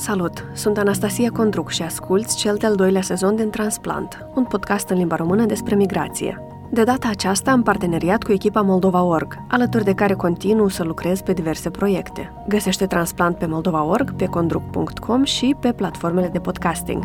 Salut! 0.00 0.44
Sunt 0.52 0.78
Anastasia 0.78 1.30
Condruc 1.30 1.70
și 1.70 1.82
asculți 1.82 2.36
cel 2.36 2.56
de-al 2.56 2.74
doilea 2.74 3.02
sezon 3.02 3.36
din 3.36 3.50
Transplant, 3.50 4.26
un 4.34 4.44
podcast 4.44 4.88
în 4.88 4.96
limba 4.96 5.16
română 5.16 5.44
despre 5.44 5.74
migrație. 5.74 6.42
De 6.70 6.84
data 6.84 7.08
aceasta 7.08 7.50
am 7.50 7.62
parteneriat 7.62 8.22
cu 8.22 8.32
echipa 8.32 8.60
Moldova.org, 8.60 9.38
alături 9.48 9.84
de 9.84 9.92
care 9.92 10.14
continuu 10.14 10.68
să 10.68 10.82
lucrez 10.82 11.20
pe 11.20 11.32
diverse 11.32 11.70
proiecte. 11.70 12.32
Găsește 12.48 12.86
Transplant 12.86 13.36
pe 13.36 13.46
Moldova.org, 13.46 14.16
pe 14.16 14.24
condruc.com 14.24 15.24
și 15.24 15.56
pe 15.60 15.72
platformele 15.72 16.28
de 16.28 16.38
podcasting. 16.38 17.04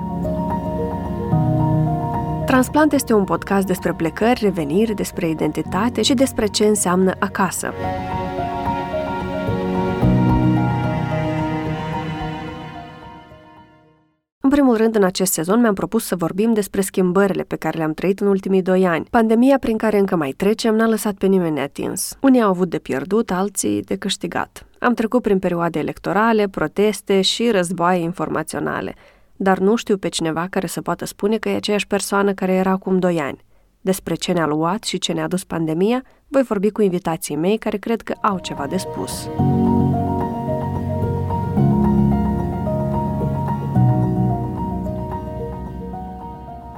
Transplant 2.46 2.93
este 2.93 3.14
un 3.14 3.23
podcast 3.23 3.66
despre 3.66 3.93
plecări, 3.93 4.39
reveniri, 4.43 4.93
despre 4.93 5.30
identitate 5.30 6.02
și 6.02 6.14
despre 6.14 6.46
ce 6.46 6.66
înseamnă 6.66 7.12
acasă. 7.20 7.71
Primul 14.75 14.93
rând, 14.93 15.04
în 15.04 15.10
acest 15.10 15.34
sezon 15.34 15.60
mi-am 15.60 15.74
propus 15.74 16.06
să 16.06 16.15
vorbim 16.15 16.54
despre 16.54 16.82
schimbările 16.82 17.43
pe 17.43 17.56
care 17.56 17.78
le-am 17.78 17.93
trăit 17.93 18.20
în 18.20 18.28
ultimii 18.28 18.61
doi 18.61 18.86
ani. 18.86 19.06
Pandemia 19.10 19.57
prin 19.57 19.78
care 19.78 19.98
încă 19.98 20.15
mai 20.15 20.32
trecem 20.32 20.75
n-a 20.75 20.88
lăsat 20.88 21.14
pe 21.14 21.25
nimeni 21.25 21.54
neatins. 21.54 22.18
Unii 22.21 22.42
au 22.42 22.50
avut 22.50 22.70
de 22.70 22.79
pierdut, 22.79 23.32
alții 23.32 23.82
de 23.82 23.96
câștigat. 23.96 24.65
Am 24.79 24.93
trecut 24.93 25.21
prin 25.21 25.39
perioade 25.39 25.79
electorale, 25.79 26.48
proteste 26.48 27.21
și 27.21 27.50
războaie 27.50 28.01
informaționale, 28.01 28.96
dar 29.36 29.57
nu 29.57 29.75
știu 29.75 29.98
pe 29.98 30.07
cineva 30.07 30.48
care 30.50 30.68
să 30.68 30.82
poată 30.82 31.06
spune 31.06 31.37
că 31.37 31.50
e 31.50 31.56
aceeași 31.56 31.87
persoană 31.87 32.34
care 32.34 32.53
era 32.53 32.72
acum 32.72 33.00
doi 33.00 33.20
ani. 33.20 33.44
Despre 33.81 34.16
ce 34.16 34.31
ne-a 34.31 34.45
luat 34.45 34.84
și 34.84 34.98
ce 34.98 35.14
ne-a 35.14 35.28
dus 35.28 35.44
pandemia, 35.44 36.03
voi 36.28 36.44
vorbi 36.44 36.70
cu 36.70 36.81
invitații 36.81 37.36
mei 37.36 37.58
care 37.58 37.78
cred 37.78 38.02
că 38.02 38.14
au 38.22 38.39
ceva 38.39 38.67
de 38.67 38.78
spus. 38.78 39.30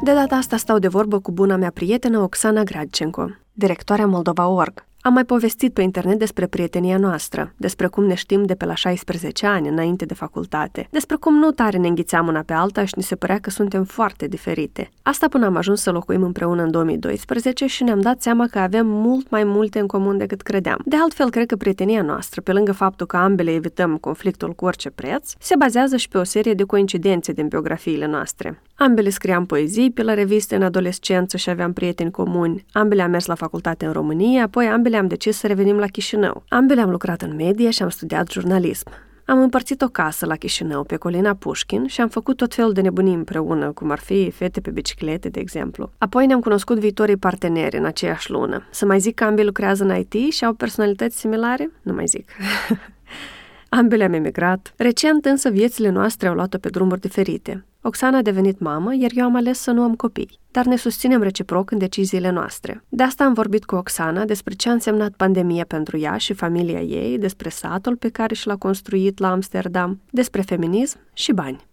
De 0.08 0.14
data 0.14 0.36
asta 0.36 0.58
stau 0.58 0.80
de 0.80 0.88
vorbă 0.88 1.20
cu 1.20 1.32
buna 1.32 1.56
mea 1.56 1.72
prietenă 1.72 2.20
Oxana 2.20 2.64
Gradcenco, 2.64 3.30
directoarea 3.54 4.06
Moldova.org. 4.06 4.86
Am 5.08 5.14
mai 5.14 5.26
povestit 5.26 5.74
pe 5.74 5.82
internet 5.82 6.20
despre 6.20 6.48
prietenia 6.48 6.98
noastră, 6.98 7.54
despre 7.58 7.88
cum 7.88 8.06
ne 8.06 8.14
știm 8.14 8.44
de 8.44 8.56
pe 8.56 8.66
la 8.66 8.76
16 8.76 9.46
ani, 9.46 9.68
înainte 9.68 10.06
de 10.06 10.14
facultate, 10.14 10.88
despre 10.92 11.16
cum 11.16 11.34
nu 11.38 11.52
tare 11.52 11.78
ne 11.78 11.88
înghițeam 11.88 12.28
una 12.28 12.42
pe 12.46 12.54
alta 12.54 12.86
și 12.86 12.94
ni 12.96 13.04
se 13.04 13.16
părea 13.16 13.40
că 13.40 13.50
suntem 13.50 13.84
foarte 13.84 14.28
diferite. 14.28 14.92
Asta 15.02 15.28
până 15.28 15.46
am 15.46 15.56
ajuns 15.56 15.82
să 15.82 15.92
locuim 15.92 16.24
împreună 16.24 16.64
în 16.64 16.72
2012 16.72 17.66
și 17.66 17.84
ne-am 17.84 18.02
dat 18.02 18.22
seama 18.22 18.48
că 18.48 18.60
avem 18.60 18.88
mult 18.88 19.30
mai 19.30 19.44
multe 19.44 19.80
în 19.80 19.88
comun 19.88 20.18
decât 20.18 20.42
credeam. 20.42 20.80
De 20.86 20.96
altfel, 20.96 21.30
cred 21.30 21.46
că 21.46 21.56
prietenia 21.56 22.02
noastră, 22.02 22.42
pe 22.42 22.52
lângă 22.52 22.72
faptul 22.72 23.06
că 23.06 23.18
ambele 23.18 23.54
evităm 23.54 23.98
conflictul 23.98 24.54
cu 24.54 24.66
orice 24.66 24.90
preț, 24.90 25.34
se 25.40 25.56
bazează 25.58 25.98
și 25.98 26.08
pe 26.08 26.18
o 26.18 26.24
serie 26.24 26.54
de 26.54 26.64
coincidențe 26.64 27.32
din 27.32 27.48
biografiile 27.48 28.08
noastre. 28.08 28.62
Ambele 28.76 29.10
scriam 29.10 29.46
poezii 29.46 29.92
pe 29.92 30.04
la 30.04 30.14
reviste 30.14 30.56
în 30.56 30.62
adolescență 30.62 31.38
și 31.38 31.50
aveam 31.50 31.74
prieteni 31.74 32.12
comuni. 32.12 32.66
Ambele 32.72 33.02
am 33.02 33.12
mers 33.12 33.26
la 33.26 33.36
facultate 33.36 33.86
în 33.86 33.92
România, 33.92 34.44
apoi 34.44 34.66
ambele 34.66 34.97
am 34.98 35.08
decis 35.08 35.38
să 35.38 35.48
revenim 35.48 35.78
la 35.78 35.88
Chișinău. 35.88 36.44
Ambele 36.50 36.82
am 36.82 36.90
lucrat 36.90 37.22
în 37.22 37.36
media 37.36 37.70
și 37.70 37.84
am 37.84 37.90
studiat 37.90 38.32
jurnalism. 38.32 38.90
Am 39.26 39.42
împărțit 39.42 39.82
o 39.82 39.88
casă 39.88 40.26
la 40.26 40.36
Chișinău, 40.36 40.84
pe 40.84 40.96
colina 40.96 41.34
Pușkin, 41.34 41.88
și 41.88 42.02
am 42.02 42.08
făcut 42.08 42.38
tot 42.38 42.54
felul 42.54 42.74
de 42.74 42.82
nebunii 42.82 43.14
împreună, 43.14 43.72
cum 43.72 43.92
ar 43.92 44.00
fi 44.00 44.32
fete 44.32 44.62
pe 44.62 44.70
biciclete, 44.70 45.30
de 45.30 45.40
exemplu. 45.40 45.92
Apoi 45.98 46.26
ne-am 46.26 46.40
cunoscut 46.40 46.80
viitorii 46.80 47.18
parteneri 47.18 47.78
în 47.78 47.86
aceeași 47.86 48.32
lună. 48.32 48.68
Să 48.72 48.86
mai 48.86 49.00
zic 49.00 49.16
că 49.16 49.24
ambii 49.24 49.46
lucrează 49.46 49.84
în 49.84 49.96
IT 49.96 50.34
și 50.34 50.46
au 50.46 50.54
personalități 50.54 51.20
similare? 51.20 51.72
Nu 51.82 51.94
mai 51.94 52.06
zic. 52.06 52.32
Ambele 53.70 54.04
am 54.04 54.14
emigrat. 54.14 54.74
Recent 54.78 55.26
însă 55.26 55.50
viețile 55.50 55.90
noastre 55.90 56.28
au 56.28 56.34
luat-o 56.34 56.58
pe 56.58 56.70
drumuri 56.70 57.00
diferite. 57.00 57.66
Oxana 57.82 58.18
a 58.18 58.22
devenit 58.22 58.60
mamă, 58.60 58.96
iar 58.96 59.12
eu 59.14 59.26
am 59.26 59.36
ales 59.36 59.60
să 59.60 59.72
nu 59.72 59.82
am 59.82 59.96
copii, 59.96 60.40
dar 60.52 60.66
ne 60.66 60.76
susținem 60.76 61.22
reciproc 61.22 61.72
în 61.72 61.78
deciziile 61.78 62.30
noastre. 62.30 62.84
De 62.90 63.04
asta 63.04 63.24
am 63.24 63.34
vorbit 63.34 63.66
cu 63.66 63.76
Oxana 63.76 64.26
despre 64.26 64.54
ce 64.54 64.70
a 64.70 64.72
însemnat 64.72 65.12
pandemia 65.18 65.66
pentru 65.68 65.98
ea 65.98 66.18
și 66.18 66.34
familia 66.34 66.80
ei, 66.80 67.18
despre 67.18 67.50
satul 67.50 67.96
pe 67.96 68.10
care 68.10 68.34
și 68.34 68.48
l-a 68.48 68.56
construit 68.56 69.20
la 69.20 69.32
Amsterdam, 69.32 70.02
despre 70.10 70.42
feminism 70.42 71.00
și 71.14 71.32
bani. 71.32 71.66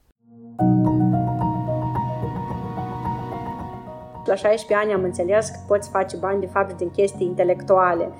La 4.25 4.35
16 4.35 4.75
ani 4.75 4.93
am 4.93 5.03
înțeles 5.03 5.49
că 5.49 5.59
poți 5.67 5.91
face 5.91 6.17
bani 6.17 6.41
de 6.41 6.47
fapt 6.47 6.77
din 6.77 6.91
chestii 6.91 7.27
intelectuale 7.27 8.11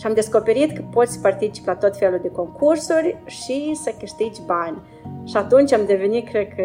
și 0.00 0.06
am 0.06 0.14
descoperit 0.14 0.76
că 0.76 0.82
poți 0.90 1.12
să 1.12 1.18
participi 1.22 1.66
la 1.66 1.74
tot 1.74 1.96
felul 1.96 2.18
de 2.22 2.30
concursuri 2.30 3.16
și 3.24 3.74
să 3.74 3.94
câștigi 3.98 4.40
bani. 4.46 4.78
Și 5.24 5.36
atunci 5.36 5.72
am 5.72 5.84
devenit, 5.86 6.28
cred 6.28 6.48
că, 6.48 6.62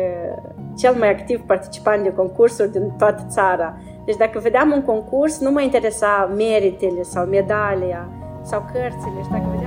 cel 0.78 0.94
mai 0.94 1.10
activ 1.10 1.42
participant 1.42 2.04
de 2.04 2.14
concursuri 2.14 2.72
din 2.72 2.94
toată 2.98 3.26
țara. 3.30 3.78
Deci 4.06 4.16
dacă 4.16 4.40
vedeam 4.40 4.72
un 4.72 4.82
concurs, 4.82 5.40
nu 5.40 5.52
mă 5.52 5.62
interesa 5.62 6.34
meritele 6.36 7.02
sau 7.02 7.26
medalia 7.26 8.10
sau 8.42 8.60
cărțile. 8.74 9.22
Și 9.24 9.30
dacă 9.32 9.46
vedeam 9.56 9.65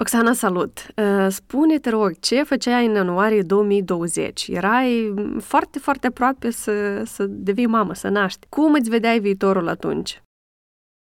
Oxana, 0.00 0.32
salut! 0.32 0.86
Uh, 0.96 1.26
spune, 1.30 1.78
te 1.78 1.90
rog, 1.90 2.18
ce 2.20 2.42
făceai 2.42 2.86
în 2.86 2.94
ianuarie 2.94 3.42
2020? 3.42 4.48
Erai 4.48 5.14
foarte, 5.40 5.78
foarte 5.78 6.06
aproape 6.06 6.50
să, 6.50 7.02
să 7.04 7.24
devii 7.28 7.66
mamă, 7.66 7.94
să 7.94 8.08
naști. 8.08 8.46
Cum 8.48 8.72
îți 8.72 8.90
vedeai 8.90 9.18
viitorul 9.18 9.68
atunci? 9.68 10.22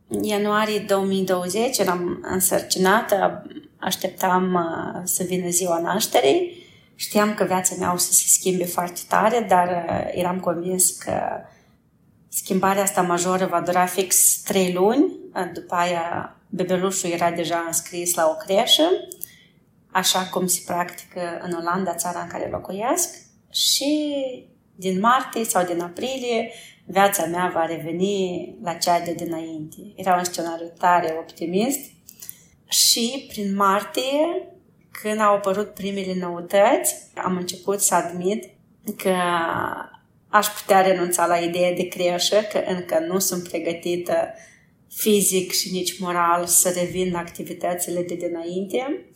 În 0.08 0.24
ianuarie 0.24 0.80
2020 0.80 1.78
eram 1.78 2.20
însărcinată, 2.22 3.46
așteptam 3.80 4.54
uh, 4.54 5.02
să 5.04 5.24
vină 5.24 5.50
ziua 5.50 5.80
nașterii. 5.80 6.66
Știam 6.96 7.34
că 7.34 7.44
viața 7.44 7.76
mea 7.80 7.94
o 7.94 7.98
să 7.98 8.14
se 8.14 8.26
schimbe 8.28 8.66
foarte 8.66 9.00
tare, 9.08 9.46
dar 9.50 9.68
uh, 9.68 10.20
eram 10.20 10.40
convins 10.40 10.90
că 10.90 11.22
schimbarea 12.30 12.84
asta 12.84 13.02
majoră 13.02 13.46
va 13.46 13.62
dura 13.62 13.86
fix 13.86 14.42
trei 14.42 14.74
luni. 14.74 15.12
După 15.54 15.76
aia 15.76 16.37
bebelușul 16.50 17.10
era 17.10 17.32
deja 17.32 17.64
înscris 17.68 18.16
la 18.16 18.28
o 18.30 18.46
creșă, 18.46 18.84
așa 19.92 20.26
cum 20.26 20.48
se 20.48 20.62
practică 20.66 21.40
în 21.42 21.54
Olanda, 21.54 21.96
țara 21.96 22.22
în 22.22 22.28
care 22.28 22.50
locuiesc, 22.50 23.16
și 23.52 24.16
din 24.76 25.00
martie 25.00 25.44
sau 25.44 25.66
din 25.66 25.82
aprilie 25.82 26.52
viața 26.86 27.26
mea 27.26 27.52
va 27.54 27.66
reveni 27.66 28.56
la 28.62 28.74
cea 28.74 29.00
de 29.00 29.14
dinainte. 29.14 29.76
Era 29.96 30.16
un 30.18 30.24
scenariu 30.24 30.72
tare 30.78 31.16
optimist 31.20 31.80
și 32.70 33.26
prin 33.28 33.56
martie, 33.56 34.48
când 34.92 35.20
au 35.20 35.36
apărut 35.36 35.74
primele 35.74 36.16
noutăți, 36.20 36.96
am 37.16 37.38
început 37.38 37.80
să 37.82 37.96
admit 37.96 38.50
că 38.98 39.16
aș 40.28 40.48
putea 40.48 40.82
renunța 40.82 41.26
la 41.26 41.38
ideea 41.38 41.74
de 41.74 41.88
creșă, 41.88 42.36
că 42.52 42.64
încă 42.68 43.00
nu 43.08 43.20
sunt 43.20 43.48
pregătită 43.48 44.34
fizic 44.90 45.52
și 45.52 45.72
nici 45.72 46.00
moral 46.00 46.46
să 46.46 46.74
revin 46.80 47.12
la 47.12 47.20
activitățile 47.20 48.02
de 48.02 48.16
dinainte, 48.16 49.10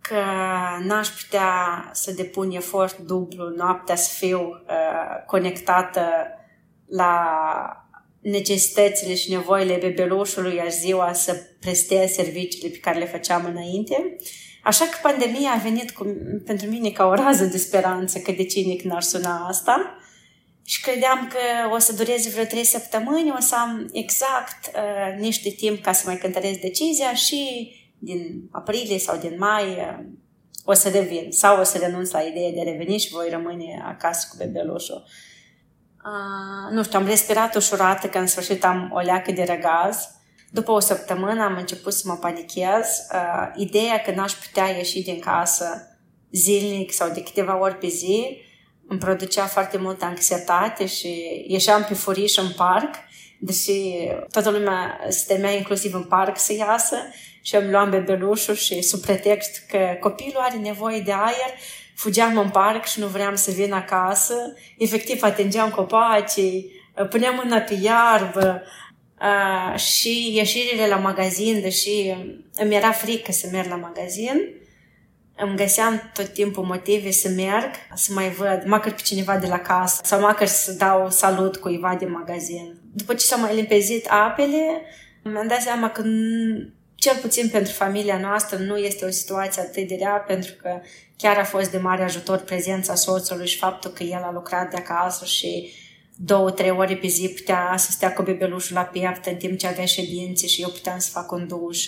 că 0.00 0.22
n-aș 0.82 1.08
putea 1.08 1.50
să 1.92 2.12
depun 2.12 2.50
efort 2.50 2.98
dublu 2.98 3.48
noaptea 3.56 3.96
să 3.96 4.14
fiu 4.18 4.38
uh, 4.38 5.24
conectată 5.26 6.02
la 6.86 7.26
necesitățile 8.20 9.14
și 9.14 9.30
nevoile 9.30 9.78
bebelușului, 9.80 10.54
iar 10.54 10.70
ziua 10.70 11.12
să 11.12 11.36
prestez 11.60 12.10
serviciile 12.10 12.68
pe 12.68 12.78
care 12.78 12.98
le 12.98 13.06
făceam 13.06 13.44
înainte. 13.44 14.16
Așa 14.62 14.84
că 14.84 14.98
pandemia 15.02 15.50
a 15.50 15.62
venit 15.62 15.90
cu, 15.90 16.06
pentru 16.44 16.68
mine 16.68 16.90
ca 16.90 17.06
o 17.06 17.14
rază 17.14 17.44
de 17.44 17.58
speranță 17.58 18.18
că 18.18 18.32
de 18.32 18.44
cinic 18.44 18.82
n-ar 18.82 19.02
suna 19.02 19.46
asta 19.48 19.98
și 20.64 20.80
credeam 20.80 21.28
că 21.32 21.74
o 21.74 21.78
să 21.78 21.92
dureze 21.92 22.28
vreo 22.28 22.44
trei 22.44 22.64
săptămâni, 22.64 23.34
o 23.36 23.40
să 23.40 23.54
am 23.54 23.88
exact 23.92 24.70
uh, 24.74 25.18
niște 25.18 25.50
timp 25.50 25.82
ca 25.82 25.92
să 25.92 26.02
mai 26.06 26.18
cântăresc 26.18 26.58
decizia 26.58 27.14
și 27.14 27.70
din 27.98 28.48
aprilie 28.50 28.98
sau 28.98 29.16
din 29.16 29.34
mai 29.38 29.64
uh, 29.64 30.04
o 30.64 30.72
să 30.72 30.88
revin 30.88 31.30
sau 31.30 31.60
o 31.60 31.62
să 31.62 31.78
renunț 31.78 32.10
la 32.10 32.20
ideea 32.20 32.50
de 32.50 32.70
reveni 32.70 32.98
și 32.98 33.12
voi 33.12 33.28
rămâne 33.30 33.82
acasă 33.86 34.26
cu 34.30 34.36
bebelușul. 34.36 35.04
Uh, 36.04 36.72
nu 36.72 36.82
știu, 36.82 36.98
am 36.98 37.06
respirat 37.06 37.54
ușurată 37.54 38.08
că 38.08 38.18
în 38.18 38.26
sfârșit 38.26 38.64
am 38.64 38.90
o 38.94 38.98
leacă 38.98 39.32
de 39.32 39.42
răgaz. 39.42 40.08
După 40.50 40.70
o 40.70 40.78
săptămână 40.78 41.42
am 41.42 41.56
început 41.56 41.92
să 41.92 42.02
mă 42.06 42.16
panichez. 42.16 42.86
Uh, 43.12 43.52
ideea 43.56 44.00
că 44.00 44.10
n-aș 44.10 44.32
putea 44.32 44.68
ieși 44.68 45.02
din 45.02 45.18
casă 45.18 45.88
zilnic 46.30 46.92
sau 46.92 47.10
de 47.10 47.22
câteva 47.22 47.60
ori 47.60 47.78
pe 47.78 47.86
zi 47.86 48.38
îmi 48.94 49.02
producea 49.02 49.46
foarte 49.46 49.78
multă 49.78 50.04
anxietate 50.04 50.86
și 50.86 51.44
ieșeam 51.46 51.84
pe 51.88 51.94
furiș 51.94 52.36
în 52.36 52.50
parc, 52.56 52.94
deși 53.38 53.80
toată 54.30 54.50
lumea 54.50 55.00
se 55.08 55.34
temea 55.34 55.50
inclusiv 55.50 55.94
în 55.94 56.02
parc 56.02 56.38
să 56.38 56.52
iasă 56.52 56.96
și 57.42 57.54
îmi 57.54 57.70
luam 57.70 57.90
bebelușul 57.90 58.54
și 58.54 58.82
sub 58.82 59.00
pretext 59.00 59.66
că 59.68 59.78
copilul 60.00 60.36
are 60.42 60.56
nevoie 60.56 61.00
de 61.00 61.12
aer, 61.12 61.50
fugeam 61.94 62.38
în 62.38 62.50
parc 62.50 62.84
și 62.84 63.00
nu 63.00 63.06
vreau 63.06 63.36
să 63.36 63.50
vin 63.50 63.72
acasă. 63.72 64.34
Efectiv, 64.78 65.22
atingeam 65.22 65.70
copacii, 65.70 66.70
puneam 67.10 67.34
mâna 67.34 67.58
pe 67.58 67.78
iarbă. 67.82 68.62
Uh, 69.20 69.78
și 69.78 70.36
ieșirile 70.36 70.86
la 70.86 70.96
magazin, 70.96 71.60
deși 71.60 72.14
îmi 72.54 72.74
era 72.74 72.90
frică 72.90 73.32
să 73.32 73.48
merg 73.52 73.68
la 73.68 73.76
magazin, 73.76 74.40
îmi 75.36 75.56
găseam 75.56 76.10
tot 76.14 76.28
timpul 76.28 76.64
motive 76.64 77.10
să 77.10 77.28
merg, 77.28 77.70
să 77.94 78.12
mai 78.12 78.30
văd, 78.30 78.62
măcar 78.66 78.92
pe 78.92 79.00
cineva 79.02 79.36
de 79.36 79.46
la 79.46 79.58
casă 79.58 80.00
sau 80.04 80.20
măcar 80.20 80.46
să 80.46 80.72
dau 80.72 81.10
salut 81.10 81.56
cuiva 81.56 81.96
de 81.98 82.06
magazin. 82.06 82.74
După 82.92 83.14
ce 83.14 83.24
s-au 83.24 83.40
mai 83.40 83.54
limpezit 83.54 84.06
apele, 84.10 84.80
mi-am 85.22 85.46
dat 85.46 85.60
seama 85.62 85.90
că 85.90 86.02
cel 86.94 87.16
puțin 87.20 87.48
pentru 87.48 87.72
familia 87.72 88.18
noastră 88.18 88.58
nu 88.58 88.76
este 88.76 89.04
o 89.04 89.10
situație 89.10 89.62
atât 89.62 89.88
de 89.88 89.94
rea 89.94 90.24
pentru 90.26 90.52
că 90.62 90.80
chiar 91.16 91.38
a 91.38 91.44
fost 91.44 91.70
de 91.70 91.78
mare 91.78 92.02
ajutor 92.02 92.38
prezența 92.38 92.94
soțului 92.94 93.46
și 93.46 93.58
faptul 93.58 93.90
că 93.90 94.02
el 94.02 94.22
a 94.22 94.32
lucrat 94.32 94.70
de 94.70 94.76
acasă 94.76 95.24
și 95.24 95.72
două, 96.16 96.50
trei 96.50 96.70
ore 96.70 96.96
pe 96.96 97.06
zi 97.06 97.28
putea 97.28 97.74
să 97.76 97.90
stea 97.90 98.12
cu 98.12 98.22
bebelușul 98.22 98.76
la 98.76 98.82
piept 98.82 99.26
în 99.26 99.36
timp 99.36 99.58
ce 99.58 99.66
avea 99.66 99.84
ședințe 99.84 100.46
și 100.46 100.62
eu 100.62 100.68
puteam 100.68 100.98
să 100.98 101.10
fac 101.10 101.32
un 101.32 101.46
duș 101.46 101.86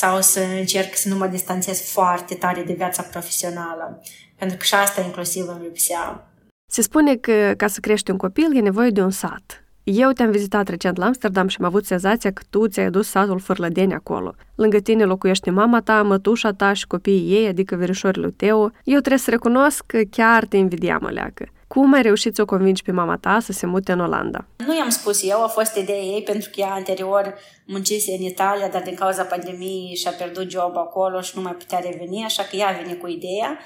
sau 0.00 0.20
să 0.20 0.40
încerc 0.58 0.96
să 0.96 1.08
nu 1.08 1.16
mă 1.16 1.26
distanțez 1.26 1.80
foarte 1.80 2.34
tare 2.34 2.62
de 2.62 2.72
viața 2.72 3.02
profesională. 3.02 4.02
Pentru 4.38 4.56
că 4.56 4.64
și 4.64 4.74
asta 4.74 5.00
inclusiv 5.00 5.48
îmi 5.48 5.62
lipsea. 5.62 6.30
Se 6.72 6.82
spune 6.82 7.16
că 7.16 7.54
ca 7.56 7.66
să 7.66 7.80
crești 7.80 8.10
un 8.10 8.16
copil 8.16 8.56
e 8.56 8.60
nevoie 8.60 8.90
de 8.90 9.02
un 9.02 9.10
sat. 9.10 9.64
Eu 9.82 10.10
te-am 10.10 10.30
vizitat 10.30 10.68
recent 10.68 10.96
la 10.96 11.04
Amsterdam 11.04 11.48
și 11.48 11.56
am 11.60 11.66
avut 11.66 11.86
senzația 11.86 12.32
că 12.32 12.42
tu 12.50 12.68
ți-ai 12.68 12.86
adus 12.86 13.08
satul 13.08 13.38
Fărlădeni 13.38 13.94
acolo. 13.94 14.34
Lângă 14.54 14.78
tine 14.78 15.04
locuiește 15.04 15.50
mama 15.50 15.80
ta, 15.80 16.02
mătușa 16.02 16.52
ta 16.52 16.72
și 16.72 16.86
copiii 16.86 17.32
ei, 17.36 17.46
adică 17.46 17.76
verișorii 17.76 18.22
lui 18.22 18.32
Teo. 18.32 18.70
Eu 18.84 18.98
trebuie 18.98 19.18
să 19.18 19.30
recunosc 19.30 19.84
că 19.86 20.00
chiar 20.10 20.44
te 20.44 20.56
invidiam, 20.56 21.04
Aleacă. 21.04 21.46
Cum 21.66 21.92
ai 21.92 22.02
reușit 22.02 22.34
să 22.34 22.42
o 22.42 22.44
convingi 22.44 22.82
pe 22.82 22.92
mama 22.92 23.16
ta 23.16 23.40
să 23.40 23.52
se 23.52 23.66
mute 23.66 23.92
în 23.92 24.00
Olanda? 24.00 24.46
Nu 24.56 24.76
i-am 24.76 24.88
spus 24.88 25.22
eu, 25.22 25.42
a 25.42 25.46
fost 25.46 25.76
ideea 25.76 26.00
ei 26.00 26.22
pentru 26.22 26.50
că 26.50 26.60
ea 26.60 26.72
anterior 26.72 27.38
muncise 27.66 28.12
în 28.12 28.22
Italia, 28.22 28.68
dar 28.68 28.82
din 28.82 28.94
cauza 28.94 29.22
pandemiei 29.22 29.96
și-a 29.96 30.10
pierdut 30.10 30.50
job 30.50 30.76
acolo 30.76 31.20
și 31.20 31.32
nu 31.34 31.42
mai 31.42 31.52
putea 31.52 31.78
reveni, 31.78 32.24
așa 32.24 32.42
că 32.42 32.56
ea 32.56 32.68
a 32.68 32.82
venit 32.82 33.00
cu 33.00 33.08
ideea. 33.08 33.58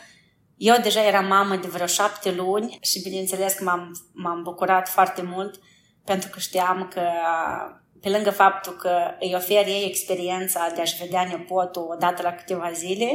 Eu 0.57 0.75
deja 0.83 1.07
eram 1.07 1.27
mamă 1.27 1.57
de 1.57 1.69
vreo 1.69 1.87
șapte 1.87 2.35
luni 2.35 2.79
și 2.81 3.03
bineînțeles 3.03 3.53
că 3.53 3.65
m-am, 3.65 4.11
m-am 4.13 4.43
bucurat 4.43 4.89
foarte 4.89 5.23
mult 5.23 5.61
pentru 6.05 6.29
că 6.29 6.39
știam 6.39 6.89
că 6.95 7.03
pe 8.01 8.09
lângă 8.09 8.31
faptul 8.31 8.73
că 8.73 8.91
îi 9.21 9.33
ofer 9.37 9.67
ei 9.67 9.85
experiența 9.87 10.73
de 10.75 10.81
a-și 10.81 11.03
vedea 11.03 11.25
nepotul 11.25 11.89
odată 11.91 12.23
la 12.23 12.33
câteva 12.33 12.71
zile, 12.75 13.11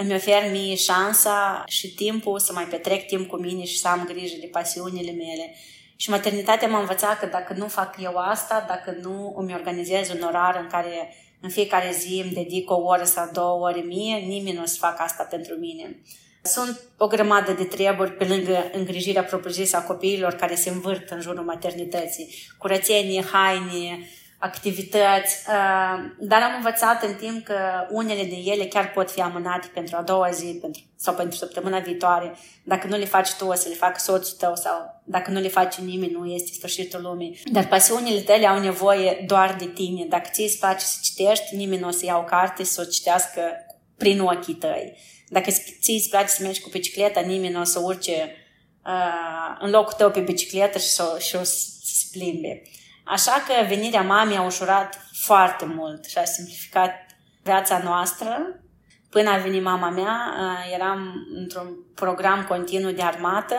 îmi 0.00 0.14
ofer 0.14 0.50
mie 0.50 0.74
șansa 0.74 1.64
și 1.66 1.94
timpul 1.94 2.38
să 2.38 2.52
mai 2.52 2.64
petrec 2.64 3.06
timp 3.06 3.28
cu 3.28 3.36
mine 3.36 3.64
și 3.64 3.78
să 3.78 3.88
am 3.88 4.04
grijă 4.04 4.36
de 4.40 4.46
pasiunile 4.46 5.12
mele. 5.12 5.54
Și 5.96 6.10
maternitatea 6.10 6.68
m-a 6.68 6.78
învățat 6.78 7.18
că 7.18 7.26
dacă 7.26 7.54
nu 7.56 7.68
fac 7.68 7.96
eu 8.00 8.16
asta, 8.16 8.64
dacă 8.68 8.98
nu 9.02 9.34
îmi 9.36 9.54
organizez 9.54 10.10
un 10.10 10.22
orar 10.22 10.58
în 10.60 10.66
care 10.66 11.14
în 11.40 11.48
fiecare 11.48 11.92
zi 11.92 12.20
îmi 12.24 12.32
dedic 12.32 12.70
o 12.70 12.74
oră 12.74 13.04
sau 13.04 13.30
două 13.32 13.66
ore 13.66 13.80
mie, 13.80 14.16
nimeni 14.16 14.56
nu 14.56 14.62
o 14.62 14.66
să 14.66 14.76
facă 14.78 15.02
asta 15.02 15.22
pentru 15.22 15.54
mine. 15.54 16.02
Sunt 16.42 16.80
o 16.96 17.06
grămadă 17.06 17.52
de 17.52 17.64
treburi 17.64 18.12
pe 18.12 18.24
lângă 18.24 18.70
îngrijirea 18.72 19.22
propriu-zisă 19.22 19.76
a 19.76 19.82
copiilor 19.82 20.32
care 20.32 20.54
se 20.54 20.70
învârt 20.70 21.10
în 21.10 21.20
jurul 21.20 21.44
maternității. 21.44 22.34
Curățenie, 22.58 23.24
haine, 23.32 24.08
activități, 24.38 25.36
uh, 25.48 26.10
dar 26.18 26.42
am 26.42 26.54
învățat 26.56 27.02
în 27.02 27.14
timp 27.14 27.44
că 27.44 27.86
unele 27.90 28.24
de 28.24 28.36
ele 28.44 28.64
chiar 28.64 28.90
pot 28.90 29.10
fi 29.10 29.20
amânate 29.20 29.70
pentru 29.74 29.96
a 29.96 30.02
doua 30.02 30.30
zi 30.30 30.58
pentru, 30.60 30.82
sau 30.96 31.14
pentru 31.14 31.36
săptămâna 31.36 31.78
viitoare. 31.78 32.36
Dacă 32.64 32.86
nu 32.86 32.96
le 32.96 33.04
faci 33.04 33.32
tu, 33.32 33.46
o 33.46 33.54
să 33.54 33.68
le 33.68 33.74
facă 33.74 33.98
soțul 33.98 34.36
tău 34.38 34.56
sau 34.56 35.02
dacă 35.04 35.30
nu 35.30 35.40
le 35.40 35.48
face 35.48 35.80
nimeni, 35.80 36.12
nu 36.12 36.26
este 36.26 36.52
sfârșitul 36.52 37.02
lumii. 37.02 37.40
Dar 37.52 37.66
pasiunile 37.66 38.20
tale 38.20 38.46
au 38.46 38.60
nevoie 38.60 39.24
doar 39.26 39.56
de 39.58 39.66
tine. 39.66 40.04
Dacă 40.08 40.28
ți 40.32 40.42
îți 40.42 40.58
place 40.58 40.84
să 40.84 40.98
citești, 41.02 41.56
nimeni 41.56 41.80
nu 41.80 41.88
o 41.88 41.90
să 41.90 42.04
ia 42.04 42.16
o 42.16 42.24
carte 42.24 42.64
să 42.64 42.80
o 42.80 42.90
citească 42.90 43.40
prin 43.96 44.20
ochii 44.20 44.54
tăi. 44.54 44.96
Dacă 45.28 45.50
ți 45.80 45.90
îți 45.90 46.08
place 46.08 46.28
să 46.28 46.42
mergi 46.42 46.60
cu 46.60 46.68
bicicleta, 46.68 47.20
nimeni 47.20 47.52
nu 47.52 47.60
o 47.60 47.64
să 47.64 47.78
urce 47.78 48.36
uh, 48.84 49.56
în 49.60 49.70
locul 49.70 49.92
tău 49.92 50.10
pe 50.10 50.20
bicicletă 50.20 50.78
și, 50.78 50.88
să, 50.88 51.16
și 51.20 51.36
o 51.36 51.42
să 51.42 51.56
se 51.82 52.06
plimbe. 52.12 52.62
Așa 53.08 53.44
că 53.46 53.66
venirea 53.66 54.02
mamei 54.02 54.36
a 54.36 54.42
ușurat 54.42 55.00
foarte 55.24 55.64
mult 55.64 56.04
și 56.04 56.18
a 56.18 56.24
simplificat 56.24 56.92
viața 57.42 57.78
noastră. 57.78 58.60
Până 59.10 59.30
a 59.30 59.36
venit 59.36 59.62
mama 59.62 59.90
mea, 59.90 60.34
uh, 60.40 60.74
eram 60.74 61.14
într-un 61.34 61.76
program 61.94 62.44
continuu 62.44 62.90
de 62.90 63.02
armată. 63.02 63.56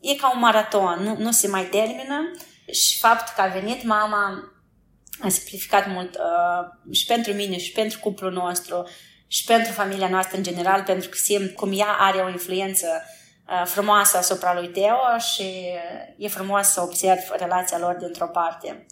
E 0.00 0.14
ca 0.14 0.32
un 0.34 0.38
maraton, 0.40 1.02
nu, 1.02 1.16
nu 1.18 1.30
se 1.30 1.48
mai 1.48 1.64
termină 1.64 2.30
și 2.72 2.98
faptul 2.98 3.32
că 3.36 3.40
a 3.40 3.46
venit 3.46 3.84
mama 3.84 4.52
a 5.20 5.28
simplificat 5.28 5.88
mult 5.88 6.14
uh, 6.14 6.94
și 6.94 7.06
pentru 7.06 7.32
mine 7.32 7.58
și 7.58 7.72
pentru 7.72 7.98
cuplul 7.98 8.32
nostru 8.32 8.88
și 9.26 9.44
pentru 9.44 9.72
familia 9.72 10.08
noastră 10.08 10.36
în 10.36 10.42
general, 10.42 10.82
pentru 10.82 11.08
că 11.08 11.16
simt 11.16 11.54
cum 11.54 11.78
ea 11.78 11.96
are 11.98 12.18
o 12.18 12.28
influență 12.28 12.86
uh, 12.86 13.21
frumoasă 13.64 14.16
asupra 14.16 14.54
lui 14.54 14.68
Teo 14.68 15.18
și 15.18 15.44
e 16.16 16.28
frumos 16.28 16.66
să 16.66 16.80
observ 16.80 17.20
relația 17.38 17.78
lor 17.78 17.96
dintr-o 18.00 18.26
parte. 18.26 18.86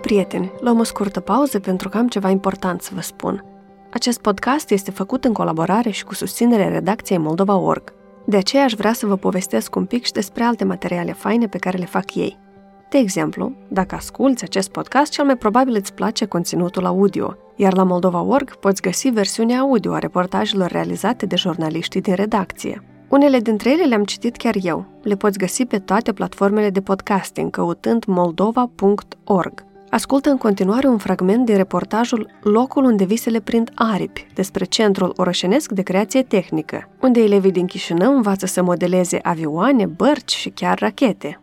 Prieteni, 0.00 0.52
luăm 0.60 0.78
o 0.78 0.82
scurtă 0.82 1.20
pauză 1.20 1.60
pentru 1.60 1.88
că 1.88 1.98
am 1.98 2.08
ceva 2.08 2.28
important 2.28 2.82
să 2.82 2.90
vă 2.94 3.00
spun. 3.00 3.44
Acest 3.92 4.20
podcast 4.20 4.70
este 4.70 4.90
făcut 4.90 5.24
în 5.24 5.32
colaborare 5.32 5.90
și 5.90 6.04
cu 6.04 6.14
susținerea 6.14 6.68
redacției 6.68 7.18
Moldova.org. 7.18 7.92
De 8.26 8.36
aceea 8.36 8.64
aș 8.64 8.72
vrea 8.72 8.92
să 8.92 9.06
vă 9.06 9.16
povestesc 9.16 9.74
un 9.74 9.86
pic 9.86 10.04
și 10.04 10.12
despre 10.12 10.42
alte 10.42 10.64
materiale 10.64 11.12
faine 11.12 11.46
pe 11.46 11.58
care 11.58 11.78
le 11.78 11.84
fac 11.84 12.14
ei– 12.14 12.38
de 12.90 12.98
exemplu, 12.98 13.52
dacă 13.68 13.94
asculți 13.94 14.44
acest 14.44 14.70
podcast, 14.70 15.12
cel 15.12 15.24
mai 15.24 15.36
probabil 15.36 15.74
îți 15.74 15.94
place 15.94 16.24
conținutul 16.24 16.86
audio, 16.86 17.36
iar 17.56 17.76
la 17.76 17.82
Moldova.org 17.82 18.56
poți 18.56 18.82
găsi 18.82 19.08
versiunea 19.08 19.60
audio 19.60 19.92
a 19.92 19.98
reportajelor 19.98 20.70
realizate 20.70 21.26
de 21.26 21.36
jurnaliștii 21.36 22.00
din 22.00 22.14
redacție. 22.14 22.82
Unele 23.08 23.38
dintre 23.38 23.70
ele 23.70 23.84
le-am 23.84 24.04
citit 24.04 24.36
chiar 24.36 24.54
eu. 24.62 24.84
Le 25.02 25.14
poți 25.14 25.38
găsi 25.38 25.66
pe 25.66 25.78
toate 25.78 26.12
platformele 26.12 26.70
de 26.70 26.80
podcasting 26.80 27.50
căutând 27.50 28.04
moldova.org. 28.04 29.64
Ascultă 29.90 30.30
în 30.30 30.36
continuare 30.36 30.88
un 30.88 30.98
fragment 30.98 31.44
din 31.46 31.56
reportajul 31.56 32.30
Locul 32.42 32.84
unde 32.84 33.04
visele 33.04 33.40
prind 33.40 33.70
aripi, 33.74 34.26
despre 34.34 34.64
Centrul 34.64 35.12
Orășenesc 35.16 35.72
de 35.72 35.82
Creație 35.82 36.22
Tehnică, 36.22 36.88
unde 37.00 37.20
elevii 37.20 37.52
din 37.52 37.66
Chișinău 37.66 38.14
învață 38.16 38.46
să 38.46 38.62
modeleze 38.62 39.18
avioane, 39.22 39.86
bărci 39.86 40.34
și 40.34 40.48
chiar 40.48 40.78
rachete. 40.78 41.40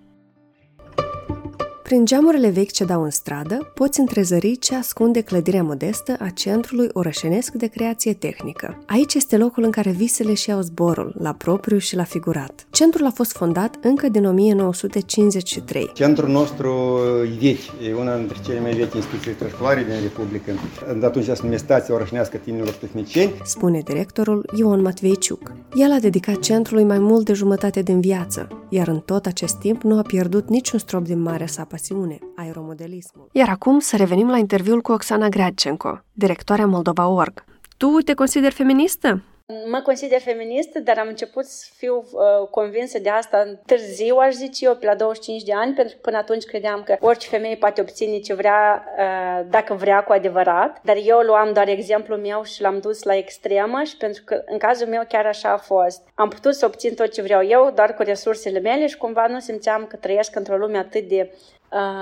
Prin 1.87 2.05
geamurile 2.05 2.49
vechi 2.49 2.71
ce 2.71 2.85
dau 2.85 3.03
în 3.03 3.09
stradă, 3.09 3.71
poți 3.73 3.99
întrezări 3.99 4.55
ce 4.55 4.75
ascunde 4.75 5.21
clădirea 5.21 5.63
modestă 5.63 6.15
a 6.19 6.29
Centrului 6.29 6.89
Orășenesc 6.93 7.51
de 7.51 7.67
Creație 7.67 8.13
Tehnică. 8.13 8.83
Aici 8.85 9.13
este 9.13 9.37
locul 9.37 9.63
în 9.63 9.71
care 9.71 9.91
visele 9.91 10.33
și 10.33 10.51
au 10.51 10.61
zborul, 10.61 11.15
la 11.19 11.33
propriu 11.33 11.77
și 11.77 11.95
la 11.95 12.03
figurat. 12.03 12.67
Centrul 12.69 13.05
a 13.05 13.09
fost 13.09 13.31
fondat 13.31 13.75
încă 13.81 14.09
din 14.09 14.25
1953. 14.25 15.91
Centrul 15.93 16.29
nostru 16.29 16.99
e 17.23 17.37
vechi, 17.39 17.87
e 17.89 17.93
una 17.93 18.17
dintre 18.17 18.37
cele 18.45 18.59
mai 18.59 18.73
vechi 18.73 18.93
instituții 18.93 19.35
școlare 19.49 19.83
din 19.83 20.01
Republică. 20.01 20.51
Atunci 21.05 21.25
se 21.25 21.39
numea 21.41 21.57
Stația 21.57 21.93
Orășenească 21.93 22.37
Tinerilor 22.37 22.73
Tehnicieni. 22.73 23.31
Spune 23.43 23.81
directorul 23.85 24.49
Ion 24.55 24.81
Matveiciuc. 24.81 25.51
El 25.75 25.91
a 25.91 25.99
dedicat 25.99 26.39
centrului 26.39 26.83
mai 26.83 26.99
mult 26.99 27.25
de 27.25 27.33
jumătate 27.33 27.81
din 27.81 28.01
viață, 28.01 28.47
iar 28.69 28.87
în 28.87 28.99
tot 28.99 29.25
acest 29.25 29.55
timp 29.55 29.81
nu 29.81 29.97
a 29.97 30.01
pierdut 30.01 30.49
niciun 30.49 30.79
strop 30.79 31.03
din 31.03 31.21
marea 31.21 31.47
sa 31.47 31.63
pasiune, 31.77 32.19
aeromodelismul. 32.35 33.29
Iar 33.31 33.49
acum 33.49 33.79
să 33.79 33.95
revenim 33.95 34.29
la 34.29 34.37
interviul 34.37 34.81
cu 34.81 34.91
Oxana 34.91 35.29
Gradcenco, 35.29 35.99
directoarea 36.13 36.65
Moldova.org. 36.65 37.43
Tu 37.77 37.87
te 38.05 38.13
consideri 38.13 38.53
feministă? 38.53 39.21
Mă 39.69 39.81
consider 39.81 40.19
feministă, 40.19 40.79
dar 40.79 40.97
am 40.97 41.07
început 41.07 41.45
să 41.45 41.65
fiu 41.77 41.95
uh, 41.95 42.47
convinsă 42.49 42.99
de 42.99 43.09
asta 43.09 43.59
târziu, 43.65 44.15
aș 44.15 44.33
zice 44.33 44.65
eu, 44.65 44.75
pe 44.75 44.85
la 44.85 44.95
25 44.95 45.43
de 45.43 45.53
ani, 45.53 45.73
pentru 45.73 45.95
că 45.95 45.99
până 46.01 46.17
atunci 46.17 46.43
credeam 46.43 46.83
că 46.83 46.97
orice 46.99 47.27
femeie 47.27 47.55
poate 47.55 47.81
obține 47.81 48.19
ce 48.19 48.33
vrea 48.33 48.83
uh, 48.97 49.45
dacă 49.49 49.73
vrea 49.73 50.03
cu 50.03 50.11
adevărat. 50.11 50.79
Dar 50.83 50.97
eu 51.03 51.19
luam 51.19 51.53
doar 51.53 51.67
exemplul 51.67 52.17
meu 52.17 52.43
și 52.43 52.61
l-am 52.61 52.79
dus 52.79 53.03
la 53.03 53.15
extremă 53.15 53.83
și 53.83 53.97
pentru 53.97 54.21
că 54.25 54.41
în 54.45 54.57
cazul 54.57 54.87
meu 54.87 55.03
chiar 55.07 55.25
așa 55.25 55.49
a 55.51 55.57
fost. 55.57 56.01
Am 56.15 56.29
putut 56.29 56.55
să 56.55 56.65
obțin 56.65 56.93
tot 56.93 57.11
ce 57.11 57.21
vreau 57.21 57.45
eu, 57.45 57.71
doar 57.75 57.93
cu 57.93 58.01
resursele 58.01 58.59
mele 58.59 58.87
și 58.87 58.97
cumva 58.97 59.27
nu 59.27 59.39
simțeam 59.39 59.85
că 59.85 59.95
trăiesc 59.95 60.35
într-o 60.35 60.57
lume 60.57 60.77
atât 60.77 61.07
de 61.07 61.31
uh, 61.31 61.37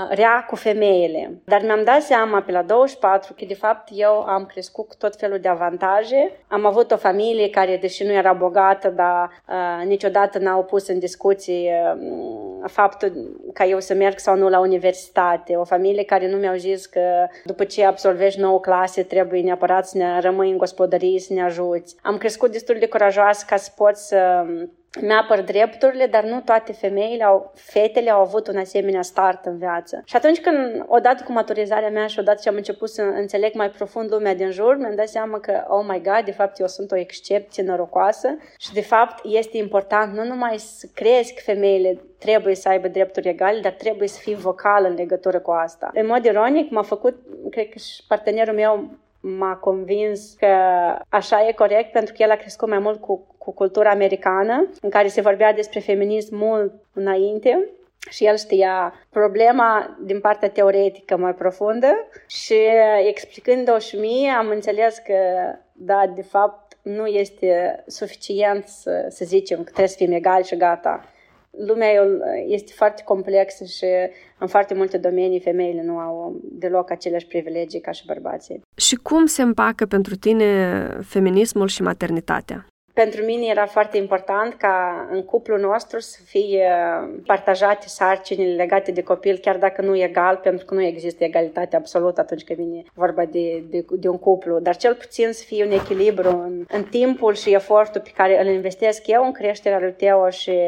rea 0.10 0.46
cu 0.48 0.56
femeile. 0.56 1.42
Dar 1.44 1.62
mi-am 1.62 1.84
dat 1.84 2.02
seama 2.02 2.42
pe 2.42 2.52
la 2.52 2.62
24 2.62 3.34
că 3.34 3.46
de 3.48 3.54
fapt 3.54 3.90
eu 3.92 4.12
am 4.12 4.46
crescut 4.46 4.88
cu 4.88 4.96
tot 4.98 5.16
felul 5.16 5.40
de 5.40 5.48
avantaje. 5.48 6.32
Am 6.48 6.66
avut 6.66 6.92
o 6.92 6.98
familie 6.98 7.50
care, 7.50 7.78
deși 7.78 8.04
nu 8.04 8.12
era 8.12 8.34
bogată, 8.34 8.90
dar 8.90 9.32
uh, 9.50 9.86
niciodată 9.86 10.40
n-au 10.40 10.64
pus 10.64 10.88
în 10.88 11.00
discuție 11.00 11.96
uh, 11.96 12.70
faptul 12.70 13.40
ca 13.54 13.66
eu 13.66 13.80
să 13.80 13.94
merg 13.94 14.18
sau 14.18 14.36
nu 14.36 14.50
la 14.50 14.60
universitate. 14.60 15.56
O 15.56 15.64
familie 15.64 16.04
care 16.04 16.30
nu 16.30 16.38
mi-au 16.38 16.56
zis 16.56 16.86
că 16.86 17.28
după 17.44 17.64
ce 17.64 17.86
absolvești 17.86 18.40
9 18.40 18.60
clase 18.60 19.04
trebuie 19.04 19.42
neapărat 19.42 19.88
să 19.88 19.98
ne 19.98 20.20
rămâi 20.20 20.52
în 20.52 20.58
gospodărie 20.58 21.20
să 21.20 21.34
ne 21.34 21.44
ajuți. 21.44 21.96
Am 22.02 22.18
crescut 22.18 22.52
destul 22.52 22.76
de 22.80 22.88
curajoasă 22.88 23.46
ca 23.50 23.56
să 23.56 23.72
pot 23.76 23.96
să 23.96 24.46
mi-apăr 25.02 25.42
drepturile, 25.42 26.06
dar 26.06 26.24
nu 26.24 26.42
toate 26.42 26.74
femeile, 26.74 27.24
au, 27.24 27.52
fetele 27.56 28.10
au 28.10 28.22
avut 28.22 28.48
un 28.48 28.58
asemenea 28.58 29.02
start 29.02 29.46
în 29.46 29.58
viață. 29.58 30.02
Și 30.06 30.16
atunci 30.16 30.42
când, 30.42 30.86
odată 30.88 31.24
cu 31.24 31.32
maturizarea 31.32 31.90
mea 31.90 32.08
și 32.08 32.20
odată 32.20 32.40
ce 32.42 32.50
am 32.50 32.56
început 32.56 32.90
să 32.90 33.02
înțeleg 33.02 33.54
mai 33.54 33.70
profund 33.70 34.12
lumea 34.12 34.36
din 34.36 34.52
jur, 34.52 34.78
mi-am 34.78 34.96
dat 34.96 35.08
seama 35.08 35.40
că, 35.40 35.64
oh 35.68 35.86
my 35.88 36.02
god, 36.02 36.26
de 36.26 36.32
fapt 36.32 36.60
eu 36.60 36.68
sunt 36.68 36.92
o 36.92 36.98
excepție 36.98 37.64
norocoasă 37.64 38.38
și 38.58 38.74
de 38.74 38.82
fapt 38.82 39.20
este 39.24 39.58
important 39.58 40.14
nu 40.14 40.24
numai 40.24 40.58
să 40.58 40.88
crezi 40.94 41.34
că 41.34 41.42
femeile 41.44 42.02
trebuie 42.20 42.56
să 42.56 42.70
aibă 42.70 42.88
drepturi 42.88 43.30
egale, 43.30 43.60
dar 43.60 43.72
trebuie 43.72 44.08
să 44.08 44.20
fii 44.20 44.36
vocal 44.36 44.86
în 44.86 44.94
legătură 44.94 45.40
cu 45.40 45.52
asta. 45.52 45.90
În 45.94 46.06
mod 46.06 46.26
ironic, 46.26 46.72
m-a 46.72 46.82
făcut, 46.82 47.16
cred 47.50 47.70
că 47.70 47.78
și 47.78 48.04
partenerul 48.08 48.54
meu 48.54 48.90
m-a 49.28 49.56
convins 49.56 50.34
că 50.40 50.48
așa 51.10 51.48
e 51.48 51.52
corect 51.52 51.92
pentru 51.92 52.14
că 52.14 52.24
el 52.24 52.32
a 52.32 52.36
crescut 52.36 52.68
mai 52.68 52.80
mult 52.80 53.02
cu, 53.02 53.36
cu 53.38 53.52
cultura 53.52 53.90
americană, 53.90 54.70
în 54.82 54.90
care 54.90 55.08
se 55.08 55.22
vorbea 55.22 55.54
despre 55.54 55.80
feminism 55.80 56.36
mult 56.36 56.74
înainte 56.94 57.70
și 58.10 58.26
el 58.26 58.38
știa 58.38 58.94
problema 59.10 59.98
din 60.04 60.20
partea 60.20 60.50
teoretică 60.50 61.18
mai 61.18 61.34
profundă 61.34 62.08
și 62.28 62.56
explicând-o 63.08 63.78
și 63.78 63.96
mie 63.96 64.30
am 64.30 64.50
înțeles 64.50 64.98
că, 64.98 65.14
da, 65.72 66.12
de 66.16 66.22
fapt, 66.22 66.78
nu 66.82 67.06
este 67.06 67.84
suficient 67.88 68.68
să, 68.68 69.06
să 69.10 69.26
zicem 69.26 69.58
că 69.58 69.64
trebuie 69.64 69.88
să 69.88 69.96
fim 69.98 70.12
egali 70.12 70.46
și 70.46 70.58
gata 70.58 71.06
lumea 71.58 71.90
este 72.48 72.72
foarte 72.76 73.02
complexă 73.06 73.64
și 73.64 73.86
în 74.40 74.48
foarte 74.48 74.74
multe 74.74 74.98
domenii 74.98 75.40
femeile 75.40 75.84
nu 75.84 75.98
au 75.98 76.40
deloc 76.44 76.92
aceleași 76.92 77.28
privilegii 77.28 77.80
ca 77.80 77.92
și 77.92 78.06
bărbații. 78.06 78.62
Și 78.76 78.96
cum 78.96 79.26
se 79.26 79.42
împacă 79.42 79.86
pentru 79.86 80.16
tine 80.16 80.90
feminismul 81.04 81.68
și 81.68 81.82
maternitatea? 81.82 82.68
Pentru 82.96 83.24
mine 83.24 83.46
era 83.46 83.66
foarte 83.66 83.98
important 83.98 84.54
ca 84.54 85.08
în 85.12 85.24
cuplul 85.24 85.60
nostru 85.60 86.00
să 86.00 86.20
fie 86.26 86.70
partajate 87.26 87.88
sarcinile 87.88 88.56
legate 88.56 88.92
de 88.92 89.02
copil, 89.04 89.38
chiar 89.38 89.58
dacă 89.58 89.82
nu 89.82 89.98
egal, 89.98 90.36
pentru 90.36 90.66
că 90.66 90.74
nu 90.74 90.82
există 90.82 91.24
egalitate 91.24 91.76
absolută 91.76 92.22
atunci 92.22 92.44
când 92.44 92.60
vine 92.60 92.84
vorba 92.94 93.26
de, 93.26 93.64
de, 93.70 93.86
de 93.90 94.08
un 94.08 94.18
cuplu, 94.18 94.60
dar 94.60 94.76
cel 94.76 94.96
puțin 94.96 95.32
să 95.32 95.44
fie 95.44 95.66
un 95.66 95.72
echilibru 95.72 96.30
în, 96.30 96.66
în 96.68 96.84
timpul 96.84 97.34
și 97.34 97.54
efortul 97.54 98.02
pe 98.02 98.12
care 98.16 98.42
îl 98.42 98.48
investesc 98.54 99.08
eu 99.08 99.26
în 99.26 99.32
creșterea 99.32 99.80
lui 99.80 99.94
Teo 99.94 100.30
și, 100.30 100.60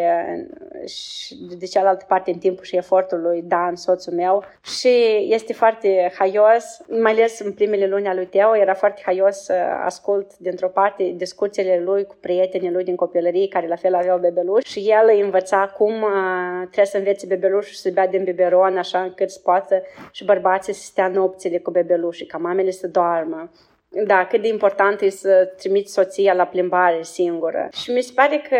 și 0.85 1.35
de 1.59 1.65
cealaltă 1.65 2.05
parte 2.07 2.31
în 2.31 2.39
timpul 2.39 2.63
și 2.63 2.75
efortul 2.75 3.21
lui 3.21 3.41
Dan, 3.41 3.75
soțul 3.75 4.13
meu. 4.13 4.43
Și 4.63 5.25
este 5.29 5.53
foarte 5.53 6.11
haios, 6.17 6.79
mai 7.01 7.11
ales 7.11 7.39
în 7.39 7.51
primele 7.51 7.87
luni 7.87 8.07
ale 8.07 8.15
lui 8.15 8.27
Teo, 8.27 8.57
era 8.57 8.73
foarte 8.73 9.01
haios 9.05 9.35
să 9.35 9.53
ascult 9.83 10.37
dintr-o 10.37 10.67
parte 10.67 11.13
discuțiile 11.15 11.81
lui 11.83 12.05
cu 12.05 12.15
prietenii 12.19 12.71
lui 12.71 12.83
din 12.83 12.95
copilărie 12.95 13.47
care 13.47 13.67
la 13.67 13.75
fel 13.75 13.95
aveau 13.95 14.17
bebeluș 14.17 14.63
și 14.63 14.79
el 14.79 15.07
îi 15.07 15.21
învăța 15.21 15.73
cum 15.77 16.01
uh, 16.01 16.61
trebuie 16.61 16.85
să 16.85 16.97
învețe 16.97 17.25
bebelușul 17.25 17.73
să 17.73 17.89
bea 17.93 18.07
din 18.07 18.23
biberon 18.23 18.77
așa 18.77 19.01
încât 19.01 19.29
să 19.29 19.39
poată 19.43 19.83
și 20.11 20.25
bărbații 20.25 20.73
să 20.73 20.83
stea 20.83 21.07
nopțile 21.07 21.57
cu 21.57 21.71
bebelușii, 21.71 22.25
ca 22.25 22.37
mamele 22.37 22.71
să 22.71 22.87
doarmă. 22.87 23.49
Da, 23.89 24.25
cât 24.25 24.41
de 24.41 24.47
important 24.47 25.01
e 25.01 25.09
să 25.09 25.53
trimiți 25.57 25.93
soția 25.93 26.33
la 26.33 26.45
plimbare 26.45 27.03
singură. 27.03 27.67
Și 27.71 27.91
mi 27.91 28.01
se 28.01 28.11
pare 28.15 28.37
că 28.49 28.57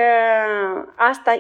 asta 0.96 1.38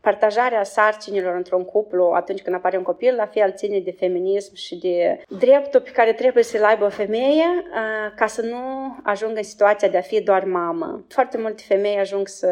partajarea 0.00 0.62
sarcinilor 0.62 1.34
într-un 1.34 1.64
cuplu 1.64 2.04
atunci 2.14 2.42
când 2.42 2.56
apare 2.56 2.76
un 2.76 2.82
copil, 2.82 3.14
la 3.14 3.26
fel 3.26 3.52
ține 3.54 3.80
de 3.80 3.94
feminism 3.98 4.54
și 4.54 4.76
de 4.78 5.22
dreptul 5.38 5.80
pe 5.80 5.90
care 5.90 6.12
trebuie 6.12 6.42
să-l 6.42 6.64
aibă 6.64 6.84
o 6.84 6.88
femeie 6.88 7.46
ca 8.16 8.26
să 8.26 8.42
nu 8.42 8.56
ajungă 9.02 9.36
în 9.36 9.42
situația 9.42 9.88
de 9.88 9.96
a 9.96 10.00
fi 10.00 10.20
doar 10.20 10.44
mamă. 10.44 11.04
Foarte 11.08 11.38
multe 11.38 11.62
femei 11.66 11.98
ajung 11.98 12.28
să 12.28 12.48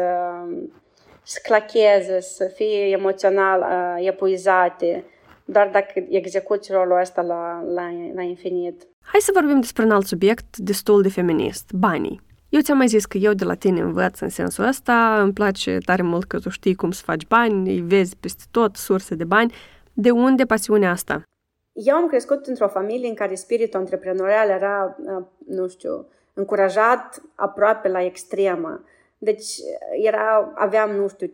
să 1.27 1.39
clacheze, 1.43 2.19
să 2.19 2.51
fie 2.55 2.89
emoțional 2.89 3.59
uh, 3.59 4.07
epuizate, 4.07 5.03
doar 5.45 5.69
dacă 5.71 6.05
execuți 6.09 6.71
rolul 6.71 6.99
ăsta 6.99 7.21
la, 7.21 7.63
la, 7.73 7.89
la 8.13 8.21
infinit. 8.21 8.87
Hai 9.01 9.19
să 9.19 9.31
vorbim 9.33 9.59
despre 9.59 9.83
un 9.83 9.91
alt 9.91 10.05
subiect 10.05 10.57
destul 10.57 11.01
de 11.01 11.09
feminist, 11.09 11.71
banii. 11.71 12.21
Eu 12.49 12.61
ți-am 12.61 12.77
mai 12.77 12.87
zis 12.87 13.05
că 13.05 13.17
eu 13.17 13.33
de 13.33 13.43
la 13.43 13.53
tine 13.53 13.81
învăț 13.81 14.19
în 14.19 14.29
sensul 14.29 14.63
ăsta, 14.63 15.21
îmi 15.21 15.33
place 15.33 15.77
tare 15.85 16.01
mult 16.01 16.23
că 16.23 16.39
tu 16.39 16.49
știi 16.49 16.75
cum 16.75 16.91
să 16.91 17.01
faci 17.05 17.27
bani, 17.27 17.69
îi 17.69 17.81
vezi 17.81 18.17
peste 18.17 18.43
tot, 18.51 18.75
surse 18.75 19.15
de 19.15 19.23
bani. 19.23 19.53
De 19.93 20.11
unde 20.11 20.45
pasiunea 20.45 20.91
asta? 20.91 21.21
Eu 21.71 21.95
am 21.95 22.07
crescut 22.07 22.45
într-o 22.45 22.67
familie 22.67 23.09
în 23.09 23.15
care 23.15 23.35
spiritul 23.35 23.79
antreprenorial 23.79 24.49
era, 24.49 24.97
nu 25.47 25.67
știu, 25.67 26.07
încurajat 26.33 27.21
aproape 27.35 27.87
la 27.87 28.03
extremă. 28.03 28.83
Deci 29.17 29.45
era, 30.03 30.53
aveam, 30.55 30.91
nu 30.91 31.07
știu, 31.07 31.27
5-7 31.27 31.31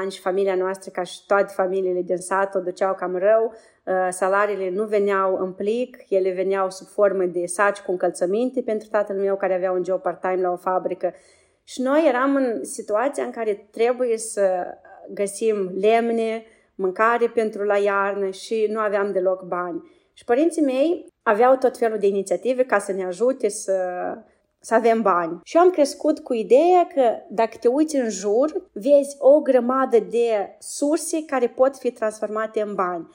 ani 0.00 0.10
și 0.10 0.20
familia 0.20 0.54
noastră, 0.54 0.90
ca 0.90 1.02
și 1.02 1.26
toate 1.26 1.52
familiile 1.56 2.02
din 2.02 2.16
sat, 2.16 2.54
o 2.54 2.60
duceau 2.60 2.94
cam 2.94 3.16
rău. 3.16 3.54
Uh, 3.84 4.08
salariile 4.10 4.70
nu 4.70 4.84
veneau 4.84 5.36
în 5.36 5.52
plic, 5.52 5.96
ele 6.08 6.30
veneau 6.32 6.70
sub 6.70 6.86
formă 6.86 7.24
de 7.24 7.46
saci 7.46 7.78
cu 7.78 7.90
încălțăminte 7.90 8.62
pentru 8.62 8.88
tatăl 8.88 9.16
meu 9.16 9.36
care 9.36 9.54
avea 9.54 9.72
un 9.72 9.84
job 9.84 10.00
part-time 10.00 10.40
la 10.40 10.50
o 10.50 10.56
fabrică. 10.56 11.14
Și 11.64 11.80
noi 11.80 12.04
eram 12.08 12.34
în 12.34 12.64
situația 12.64 13.24
în 13.24 13.30
care 13.30 13.68
trebuie 13.70 14.18
să 14.18 14.64
găsim 15.08 15.70
lemne, 15.80 16.44
mâncare 16.74 17.26
pentru 17.26 17.62
la 17.62 17.76
iarnă 17.76 18.30
și 18.30 18.66
nu 18.70 18.78
aveam 18.78 19.12
deloc 19.12 19.42
bani. 19.42 19.82
Și 20.12 20.24
părinții 20.24 20.62
mei 20.62 21.06
aveau 21.22 21.56
tot 21.56 21.78
felul 21.78 21.98
de 21.98 22.06
inițiative 22.06 22.64
ca 22.64 22.78
să 22.78 22.92
ne 22.92 23.04
ajute 23.04 23.48
să 23.48 23.74
să 24.60 24.74
avem 24.74 25.02
bani. 25.02 25.40
Și 25.44 25.56
eu 25.56 25.62
am 25.62 25.70
crescut 25.70 26.18
cu 26.18 26.34
ideea 26.34 26.86
că 26.94 27.02
dacă 27.28 27.56
te 27.60 27.68
uiți 27.68 27.96
în 27.96 28.10
jur, 28.10 28.70
vezi 28.72 29.16
o 29.18 29.40
grămadă 29.40 29.98
de 29.98 30.56
surse 30.58 31.24
care 31.24 31.48
pot 31.48 31.76
fi 31.76 31.90
transformate 31.90 32.60
în 32.60 32.74
bani. 32.74 33.08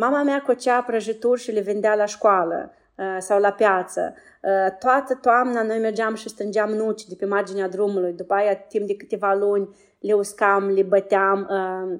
Mama 0.00 0.22
mea 0.22 0.42
cocea 0.46 0.82
prăjituri 0.82 1.40
și 1.40 1.52
le 1.52 1.60
vendea 1.60 1.94
la 1.94 2.04
școală 2.04 2.72
uh, 2.96 3.16
sau 3.18 3.40
la 3.40 3.52
piață. 3.52 4.14
Uh, 4.42 4.76
toată 4.78 5.18
toamna 5.20 5.62
noi 5.62 5.78
mergeam 5.78 6.14
și 6.14 6.28
strângeam 6.28 6.70
nuci 6.70 7.04
de 7.04 7.14
pe 7.14 7.26
marginea 7.26 7.68
drumului. 7.68 8.12
După 8.12 8.34
aia, 8.34 8.56
timp 8.56 8.86
de 8.86 8.96
câteva 8.96 9.34
luni, 9.34 9.76
le 9.98 10.12
uscam, 10.12 10.68
le 10.68 10.82
băteam, 10.82 11.48
uh, 11.50 11.98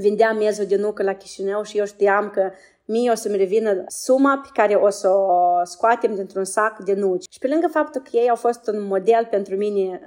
vindeam 0.00 0.36
mezul 0.36 0.66
de 0.66 0.76
nucă 0.76 1.02
la 1.02 1.14
Chișinău 1.14 1.62
și 1.62 1.78
eu 1.78 1.84
știam 1.84 2.30
că 2.30 2.50
mie 2.84 3.10
o 3.10 3.14
să-mi 3.14 3.36
revină 3.36 3.84
suma 3.86 4.40
pe 4.42 4.48
care 4.52 4.74
o 4.74 4.88
să 4.88 5.08
o 5.08 5.64
scoatem 5.64 6.14
dintr-un 6.14 6.44
sac 6.44 6.78
de 6.78 6.94
nuci. 6.94 7.24
Și 7.32 7.38
pe 7.38 7.48
lângă 7.48 7.66
faptul 7.66 8.00
că 8.00 8.16
ei 8.16 8.28
au 8.28 8.36
fost 8.36 8.68
un 8.68 8.86
model 8.86 9.26
pentru 9.30 9.56
mine 9.56 10.00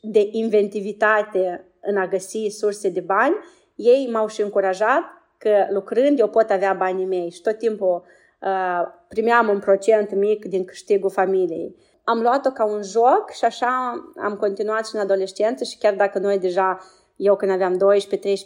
de 0.00 0.28
inventivitate 0.30 1.64
în 1.80 1.96
a 1.96 2.06
găsi 2.06 2.46
surse 2.48 2.88
de 2.88 3.00
bani, 3.00 3.34
ei 3.74 4.08
m-au 4.12 4.26
și 4.26 4.42
încurajat 4.42 5.21
că 5.42 5.66
lucrând 5.70 6.18
eu 6.18 6.28
pot 6.28 6.50
avea 6.50 6.72
banii 6.72 7.04
mei 7.04 7.30
și 7.30 7.40
tot 7.40 7.58
timpul 7.58 8.04
uh, 8.40 8.82
primeam 9.08 9.48
un 9.48 9.58
procent 9.58 10.14
mic 10.14 10.44
din 10.44 10.64
câștigul 10.64 11.10
familiei. 11.10 11.76
Am 12.04 12.20
luat-o 12.20 12.50
ca 12.50 12.64
un 12.64 12.82
joc 12.82 13.30
și 13.30 13.44
așa 13.44 13.92
am 14.22 14.36
continuat 14.36 14.86
și 14.86 14.94
în 14.94 15.00
adolescență 15.00 15.64
și 15.64 15.78
chiar 15.78 15.94
dacă 15.94 16.18
noi 16.18 16.38
deja 16.38 16.78
eu 17.16 17.36
când 17.36 17.50
aveam 17.50 17.76
12-13 17.76 17.78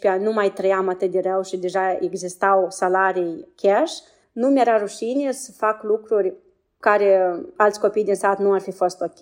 ani 0.02 0.24
nu 0.24 0.32
mai 0.32 0.50
trăiam 0.50 0.88
atât 0.88 1.10
de 1.10 1.20
rău 1.20 1.42
și 1.42 1.56
deja 1.56 1.98
existau 2.00 2.66
salarii 2.68 3.48
cash, 3.62 3.94
nu 4.32 4.48
mi-era 4.48 4.78
rușine 4.78 5.32
să 5.32 5.52
fac 5.56 5.82
lucruri 5.82 6.34
care 6.80 7.40
alți 7.56 7.80
copii 7.80 8.04
din 8.04 8.14
sat 8.14 8.38
nu 8.38 8.52
ar 8.52 8.60
fi 8.60 8.72
fost 8.72 9.00
ok. 9.00 9.18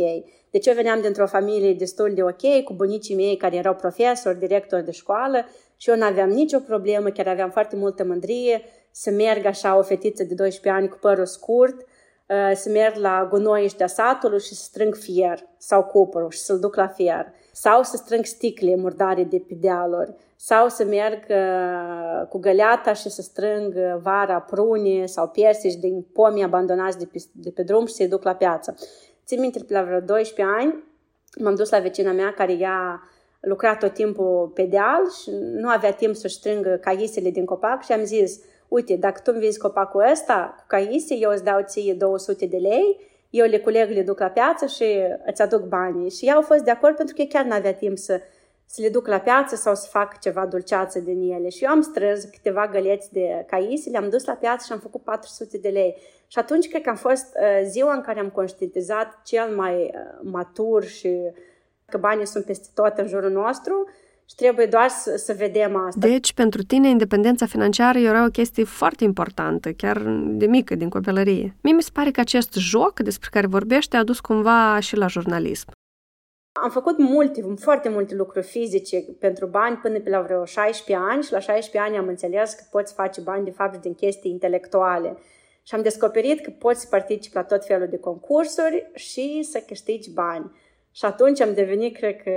Deci 0.51 0.67
eu 0.67 0.75
veneam 0.75 1.01
dintr-o 1.01 1.27
familie 1.27 1.75
destul 1.75 2.13
de 2.15 2.23
ok, 2.23 2.63
cu 2.65 2.73
bunicii 2.73 3.15
mei 3.15 3.37
care 3.37 3.57
erau 3.57 3.75
profesori, 3.75 4.39
directori 4.39 4.85
de 4.85 4.91
școală 4.91 5.47
și 5.77 5.91
eu 5.91 5.97
nu 5.97 6.05
aveam 6.05 6.29
nicio 6.29 6.59
problemă, 6.59 7.09
chiar 7.09 7.29
aveam 7.29 7.51
foarte 7.51 7.77
multă 7.77 8.05
mândrie 8.05 8.63
să 8.91 9.11
merg 9.11 9.45
așa 9.45 9.79
o 9.79 9.83
fetiță 9.83 10.25
de 10.25 10.35
12 10.35 10.81
ani 10.81 10.89
cu 10.89 10.99
părul 11.01 11.27
scurt, 11.27 11.81
uh, 11.81 12.53
să 12.55 12.69
merg 12.69 12.97
la 12.97 13.27
gunoi 13.31 13.65
ăștia 13.65 13.87
satului 13.87 14.41
și 14.41 14.55
să 14.55 14.63
strâng 14.63 14.95
fier 14.95 15.39
sau 15.59 15.85
cupru 15.85 16.29
și 16.29 16.39
să-l 16.39 16.59
duc 16.59 16.77
la 16.77 16.87
fier 16.87 17.33
sau 17.53 17.83
să 17.83 17.97
strâng 17.97 18.25
sticle 18.25 18.77
murdare 18.77 19.25
de 19.25 19.45
pe 19.49 19.55
dealuri, 19.55 20.15
sau 20.37 20.69
să 20.69 20.85
merg 20.85 21.25
uh, 21.29 22.27
cu 22.29 22.39
găleata 22.39 22.93
și 22.93 23.11
să 23.11 23.23
strâng 23.23 23.75
uh, 23.77 23.97
vara 24.03 24.41
prune 24.41 25.07
sau 25.07 25.29
piersici 25.29 25.75
din 25.75 26.07
pomii 26.13 26.43
abandonați 26.43 26.99
de 26.99 27.07
pe, 27.13 27.25
de 27.33 27.51
pe 27.51 27.63
drum 27.63 27.87
și 27.87 27.95
să-i 27.95 28.09
duc 28.09 28.23
la 28.23 28.35
piață. 28.35 28.75
Țin 29.27 29.41
minte, 29.41 29.65
la 29.69 29.83
vreo 29.83 30.01
12 30.01 30.57
ani, 30.59 30.85
m-am 31.39 31.55
dus 31.55 31.71
la 31.71 31.79
vecina 31.79 32.13
mea 32.13 32.33
care 32.33 32.53
ea 32.53 33.03
lucra 33.45 33.77
tot 33.77 33.93
timpul 33.93 34.51
pe 34.55 34.63
deal 34.63 35.11
și 35.23 35.31
nu 35.53 35.69
avea 35.69 35.93
timp 35.93 36.15
să 36.15 36.29
strângă 36.29 36.79
caisele 36.81 37.31
din 37.31 37.45
copac 37.45 37.85
și 37.85 37.93
am 37.93 38.05
zis, 38.05 38.41
uite, 38.69 38.97
dacă 38.97 39.21
tu 39.25 39.31
îmi 39.35 39.45
vezi 39.45 39.59
copacul 39.59 40.05
ăsta 40.13 40.55
cu 40.59 40.65
caise, 40.67 41.15
eu 41.15 41.31
îți 41.31 41.45
dau 41.45 41.61
ție 41.67 41.95
200 41.95 42.47
de 42.47 42.57
lei 42.57 43.13
eu 43.35 43.47
le 43.47 43.59
culeg, 43.59 43.91
le 43.91 44.03
duc 44.03 44.19
la 44.19 44.29
piață 44.29 44.67
și 44.67 44.85
îți 45.27 45.43
aduc 45.43 45.61
banii. 45.61 46.11
Și 46.11 46.25
ei 46.25 46.33
au 46.33 46.43
fost 46.43 46.65
de 46.65 46.71
acord 46.71 46.97
pentru 46.97 47.15
că 47.15 47.23
chiar 47.23 47.45
nu 47.45 47.53
avea 47.53 47.75
timp 47.75 47.99
să, 47.99 48.21
să 48.67 48.83
le 48.83 48.89
duc 48.89 49.07
la 49.07 49.19
piață 49.19 49.57
sau 49.57 49.75
să 49.75 49.89
fac 49.91 50.21
ceva 50.21 50.47
dulceață 50.47 50.99
din 50.99 51.33
ele. 51.33 51.49
Și 51.49 51.65
eu 51.65 51.71
am 51.71 51.81
strâns 51.81 52.25
câteva 52.25 52.69
găleți 52.69 53.13
de 53.13 53.45
cais, 53.47 53.87
le-am 53.87 54.09
dus 54.09 54.25
la 54.25 54.33
piață 54.33 54.65
și 54.67 54.73
am 54.73 54.79
făcut 54.79 55.03
400 55.03 55.59
de 55.59 55.69
lei. 55.69 55.97
Și 56.27 56.39
atunci 56.39 56.69
cred 56.69 56.83
că 56.83 56.91
a 56.91 56.95
fost 56.95 57.27
uh, 57.37 57.67
ziua 57.69 57.95
în 57.95 58.01
care 58.01 58.21
am 58.21 58.31
conștientizat 58.31 59.21
cel 59.25 59.55
mai 59.57 59.75
uh, 59.83 60.21
matur 60.23 60.85
și 60.85 61.21
că 61.91 61.99
banii 61.99 62.27
sunt 62.27 62.45
peste 62.45 62.69
tot 62.75 62.99
în 62.99 63.07
jurul 63.07 63.31
nostru 63.31 63.89
Și 64.29 64.35
trebuie 64.35 64.67
doar 64.67 64.89
să, 64.89 65.17
să 65.17 65.33
vedem 65.33 65.77
asta. 65.77 66.07
Deci, 66.07 66.33
pentru 66.33 66.63
tine, 66.63 66.89
independența 66.89 67.47
financiară 67.47 67.99
era 67.99 68.25
o 68.25 68.31
chestie 68.31 68.65
foarte 68.65 69.05
importantă, 69.05 69.73
chiar 69.73 70.03
de 70.27 70.47
mică, 70.47 70.75
din 70.75 70.89
copilărie. 70.89 71.57
Mie 71.63 71.73
mi 71.73 71.83
se 71.83 71.91
pare 71.93 72.11
că 72.11 72.21
acest 72.21 72.55
joc 72.55 73.01
despre 73.01 73.29
care 73.33 73.47
vorbește 73.47 73.97
a 73.97 74.05
dus 74.05 74.21
cumva 74.21 74.81
și 74.81 74.97
la 74.97 75.07
jurnalism. 75.07 75.71
Am 76.63 76.71
făcut 76.71 76.99
multe, 76.99 77.55
foarte 77.57 77.89
multe 77.89 78.15
lucruri 78.15 78.47
fizice 78.47 79.05
pentru 79.19 79.47
bani 79.47 79.77
până 79.77 80.01
pe 80.01 80.11
la 80.11 80.21
vreo 80.21 80.45
16 80.45 81.07
ani 81.11 81.23
și 81.23 81.33
la 81.33 81.39
16 81.39 81.91
ani 81.91 81.97
am 82.03 82.09
înțeles 82.09 82.53
că 82.53 82.63
poți 82.71 82.95
face 82.95 83.21
bani 83.21 83.45
de 83.45 83.51
fapt 83.51 83.81
din 83.81 83.95
chestii 83.95 84.31
intelectuale. 84.31 85.17
Și 85.63 85.75
am 85.75 85.83
descoperit 85.83 86.41
că 86.41 86.51
poți 86.59 86.81
să 86.81 86.87
participi 86.91 87.35
la 87.35 87.43
tot 87.43 87.65
felul 87.65 87.89
de 87.89 87.99
concursuri 87.99 88.91
și 88.95 89.43
să 89.43 89.63
câștigi 89.67 90.11
bani. 90.11 90.51
Și 90.95 91.05
atunci 91.05 91.41
am 91.41 91.55
devenit, 91.55 91.97
cred 91.97 92.17
că, 92.17 92.31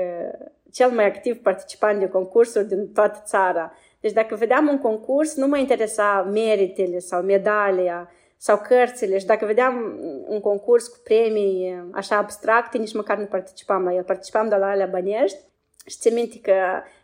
cel 0.72 0.90
mai 0.90 1.06
activ 1.06 1.42
participant 1.42 2.00
de 2.00 2.08
concursuri 2.08 2.68
din 2.68 2.92
toată 2.94 3.22
țara. 3.26 3.74
Deci 4.00 4.12
dacă 4.12 4.36
vedeam 4.36 4.68
un 4.68 4.78
concurs, 4.78 5.36
nu 5.36 5.48
mă 5.48 5.58
interesa 5.58 6.30
meritele 6.32 7.00
sau 7.00 7.22
medalia 7.22 8.12
sau 8.38 8.62
cărțile 8.68 9.18
și 9.18 9.26
dacă 9.26 9.46
vedeam 9.46 10.00
un 10.28 10.40
concurs 10.40 10.88
cu 10.88 10.98
premii 11.04 11.90
așa 11.92 12.18
abstracte, 12.18 12.78
nici 12.78 12.94
măcar 12.94 13.18
nu 13.18 13.26
participam 13.26 13.84
la 13.84 13.94
el. 13.94 14.04
Participam 14.04 14.48
doar 14.48 14.60
la 14.60 14.70
alea 14.70 14.86
bănești 14.86 15.38
și 15.86 15.98
țin 15.98 16.14
minte 16.14 16.40
că 16.42 16.54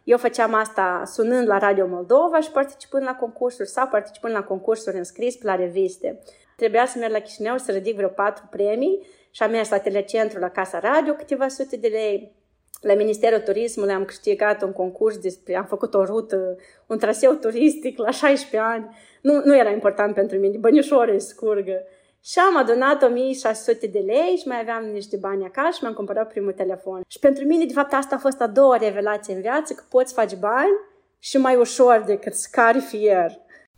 eu 0.04 0.18
făceam 0.18 0.54
asta 0.54 1.04
sunând 1.06 1.48
la 1.48 1.58
Radio 1.58 1.88
Moldova 1.88 2.40
și 2.40 2.52
participând 2.52 3.04
la 3.04 3.16
concursuri 3.16 3.70
sau 3.70 3.88
participând 3.88 4.34
la 4.34 4.44
concursuri 4.44 4.98
înscris 4.98 5.36
pe 5.36 5.46
la 5.46 5.56
reviste. 5.56 6.20
Trebuia 6.56 6.86
să 6.86 6.98
merg 6.98 7.12
la 7.12 7.20
Chișinău 7.20 7.58
să 7.58 7.72
ridic 7.72 7.96
vreo 7.96 8.08
patru 8.08 8.48
premii 8.50 9.08
și 9.36 9.44
am 9.44 9.52
mers 9.52 9.70
la 9.70 9.78
telecentru, 9.78 10.40
la 10.40 10.50
Casa 10.50 10.80
Radio, 10.80 11.14
câteva 11.14 11.48
sute 11.48 11.76
de 11.78 11.88
lei. 11.88 12.36
La 12.82 12.94
Ministerul 12.94 13.40
Turismului 13.40 13.94
am 13.94 14.06
câștigat 14.06 14.62
un 14.62 14.72
concurs 14.72 15.18
despre, 15.18 15.56
am 15.56 15.66
făcut 15.66 15.94
o 15.94 16.06
rută, 16.06 16.56
un 16.88 16.98
traseu 16.98 17.34
turistic 17.34 17.98
la 17.98 18.12
16 18.12 18.70
ani. 18.70 18.96
Nu, 19.22 19.42
nu 19.46 19.58
era 19.58 19.70
important 19.70 20.14
pentru 20.14 20.38
mine, 20.38 20.58
bănișoare 20.58 21.18
scurgă. 21.18 21.84
Și 22.24 22.40
am 22.40 22.58
adunat 22.58 23.04
1600 23.04 23.88
de 23.88 24.00
lei 24.00 24.36
și 24.38 24.48
mai 24.48 24.60
aveam 24.60 24.84
niște 24.84 25.18
bani 25.18 25.46
acasă 25.46 25.72
și 25.72 25.80
mi-am 25.82 25.94
cumpărat 25.94 26.28
primul 26.28 26.52
telefon. 26.52 27.02
Și 27.08 27.20
pentru 27.20 27.46
mine, 27.46 27.66
de 27.66 27.74
fapt, 27.74 27.94
asta 27.94 28.16
a 28.16 28.18
fost 28.18 28.42
a 28.42 28.48
doua 28.48 28.78
revelație 28.78 29.34
în 29.34 29.42
viață, 29.42 29.74
că 29.74 29.84
poți 29.90 30.14
face 30.14 30.36
bani 30.36 30.74
și 31.20 31.38
mai 31.38 31.56
ușor 31.56 32.04
decât 32.06 32.34
scari 32.34 32.80
fier. 32.80 33.32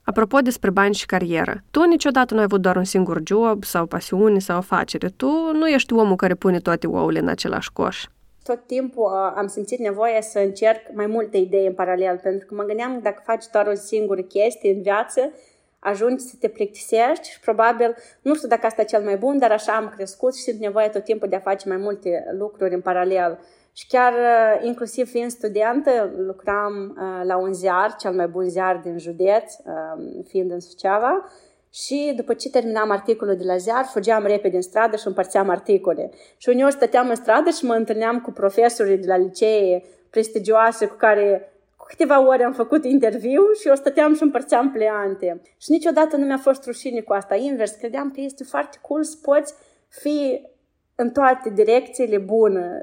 Apropo 0.05 0.39
despre 0.39 0.69
bani 0.69 0.93
și 0.93 1.05
carieră, 1.05 1.63
tu 1.71 1.83
niciodată 1.83 2.33
nu 2.33 2.39
ai 2.39 2.45
avut 2.45 2.61
doar 2.61 2.75
un 2.75 2.83
singur 2.83 3.21
job 3.23 3.63
sau 3.63 3.85
pasiune 3.85 4.39
sau 4.39 4.57
afacere. 4.57 5.07
Tu 5.17 5.27
nu 5.53 5.67
ești 5.67 5.93
omul 5.93 6.15
care 6.15 6.35
pune 6.35 6.59
toate 6.59 6.87
ouăle 6.87 7.19
în 7.19 7.27
același 7.27 7.71
coș. 7.73 8.03
Tot 8.43 8.67
timpul 8.67 9.33
am 9.35 9.47
simțit 9.47 9.79
nevoia 9.79 10.21
să 10.21 10.39
încerc 10.39 10.81
mai 10.93 11.05
multe 11.05 11.37
idei 11.37 11.65
în 11.65 11.73
paralel, 11.73 12.17
pentru 12.17 12.47
că 12.47 12.55
mă 12.55 12.63
gândeam 12.63 12.93
că 12.93 12.99
dacă 12.99 13.21
faci 13.25 13.45
doar 13.51 13.67
o 13.67 13.73
singură 13.73 14.21
chestie 14.21 14.73
în 14.73 14.81
viață, 14.81 15.31
ajungi 15.79 16.23
să 16.23 16.35
te 16.39 16.47
plictisești 16.47 17.29
și 17.29 17.39
probabil, 17.39 17.95
nu 18.21 18.35
știu 18.35 18.47
dacă 18.47 18.65
asta 18.65 18.81
e 18.81 18.85
cel 18.85 19.03
mai 19.03 19.17
bun, 19.17 19.37
dar 19.37 19.51
așa 19.51 19.75
am 19.75 19.93
crescut 19.95 20.35
și 20.35 20.41
simt 20.41 20.59
nevoie 20.59 20.87
tot 20.87 21.03
timpul 21.03 21.29
de 21.29 21.35
a 21.35 21.39
face 21.39 21.67
mai 21.67 21.77
multe 21.77 22.25
lucruri 22.37 22.73
în 22.73 22.81
paralel. 22.81 23.39
Și 23.77 23.87
chiar, 23.87 24.13
uh, 24.13 24.65
inclusiv 24.65 25.09
fiind 25.09 25.31
studentă, 25.31 26.11
lucram 26.17 26.97
uh, 26.97 27.25
la 27.25 27.37
un 27.37 27.53
ziar, 27.53 27.95
cel 27.95 28.11
mai 28.11 28.27
bun 28.27 28.49
ziar 28.49 28.79
din 28.83 28.97
județ, 28.97 29.53
um, 29.65 30.23
fiind 30.27 30.51
în 30.51 30.59
Suceava, 30.59 31.29
și 31.73 32.13
după 32.15 32.33
ce 32.33 32.49
terminam 32.49 32.91
articolul 32.91 33.35
de 33.35 33.43
la 33.43 33.57
ziar, 33.57 33.85
fugeam 33.85 34.25
repede 34.25 34.55
în 34.55 34.61
stradă 34.61 34.95
și 34.95 35.07
împărțeam 35.07 35.49
articole. 35.49 36.09
Și 36.37 36.49
uneori 36.49 36.73
stăteam 36.73 37.09
în 37.09 37.15
stradă 37.15 37.49
și 37.49 37.65
mă 37.65 37.73
întâlneam 37.73 38.21
cu 38.21 38.31
profesorii 38.31 38.97
de 38.97 39.07
la 39.07 39.17
licee 39.17 39.83
prestigioase 40.09 40.85
cu 40.85 40.95
care 40.95 41.53
cu 41.77 41.85
câteva 41.87 42.27
ore 42.27 42.43
am 42.43 42.53
făcut 42.53 42.85
interviu 42.85 43.41
și 43.59 43.67
eu 43.67 43.75
stăteam 43.75 44.15
și 44.15 44.23
împărțeam 44.23 44.71
pleante. 44.71 45.41
Și 45.57 45.71
niciodată 45.71 46.15
nu 46.15 46.25
mi-a 46.25 46.37
fost 46.37 46.65
rușine 46.65 47.01
cu 47.01 47.13
asta. 47.13 47.35
Invers, 47.35 47.71
credeam 47.71 48.11
că 48.11 48.21
este 48.21 48.43
foarte 48.43 48.77
cool 48.81 49.03
să 49.03 49.17
poți 49.21 49.53
fi 49.87 50.41
în 50.95 51.11
toate 51.11 51.49
direcțiile 51.49 52.17
bune. 52.17 52.81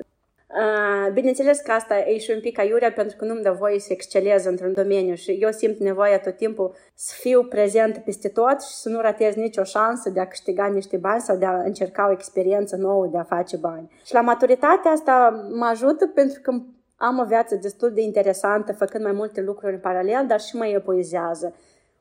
Bineînțeles 1.13 1.61
că 1.61 1.73
asta 1.73 1.99
e 1.99 2.19
și 2.19 2.31
un 2.31 2.41
pic 2.41 2.59
aiurea 2.59 2.93
pentru 2.93 3.17
că 3.17 3.25
nu-mi 3.25 3.43
dă 3.43 3.57
voie 3.59 3.79
să 3.79 3.93
excelez 3.93 4.45
într-un 4.45 4.73
domeniu 4.73 5.15
și 5.15 5.31
eu 5.31 5.51
simt 5.51 5.79
nevoia 5.79 6.19
tot 6.19 6.37
timpul 6.37 6.75
să 6.95 7.15
fiu 7.21 7.45
prezent 7.45 7.99
peste 7.99 8.29
tot 8.29 8.63
și 8.63 8.75
să 8.75 8.89
nu 8.89 9.01
ratez 9.01 9.35
nicio 9.35 9.63
șansă 9.63 10.11
de 10.11 10.21
a 10.21 10.27
câștiga 10.27 10.67
niște 10.67 10.97
bani 10.97 11.21
sau 11.21 11.37
de 11.37 11.45
a 11.45 11.63
încerca 11.63 12.09
o 12.09 12.13
experiență 12.13 12.77
nouă 12.77 13.07
de 13.07 13.19
a 13.19 13.23
face 13.23 13.57
bani. 13.57 13.91
Și 14.05 14.15
la 14.15 14.21
maturitate 14.21 14.89
asta 14.89 15.47
mă 15.53 15.65
ajută 15.65 16.07
pentru 16.07 16.41
că 16.43 16.53
am 16.97 17.19
o 17.19 17.25
viață 17.25 17.55
destul 17.55 17.93
de 17.93 18.01
interesantă, 18.01 18.73
făcând 18.73 19.05
mai 19.05 19.13
multe 19.13 19.41
lucruri 19.41 19.73
în 19.73 19.81
paralel, 19.81 20.25
dar 20.27 20.41
și 20.41 20.57
mă 20.57 20.67
epuizează. 20.67 21.55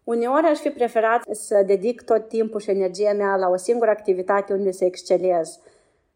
Uneori 0.04 0.46
aș 0.46 0.60
fi 0.60 0.70
preferat 0.70 1.22
să 1.32 1.64
dedic 1.66 2.02
tot 2.02 2.28
timpul 2.28 2.60
și 2.60 2.70
energia 2.70 3.14
mea 3.14 3.36
la 3.36 3.50
o 3.50 3.56
singură 3.56 3.90
activitate 3.90 4.54
unde 4.54 4.72
să 4.72 4.86
excelez. 4.86 5.60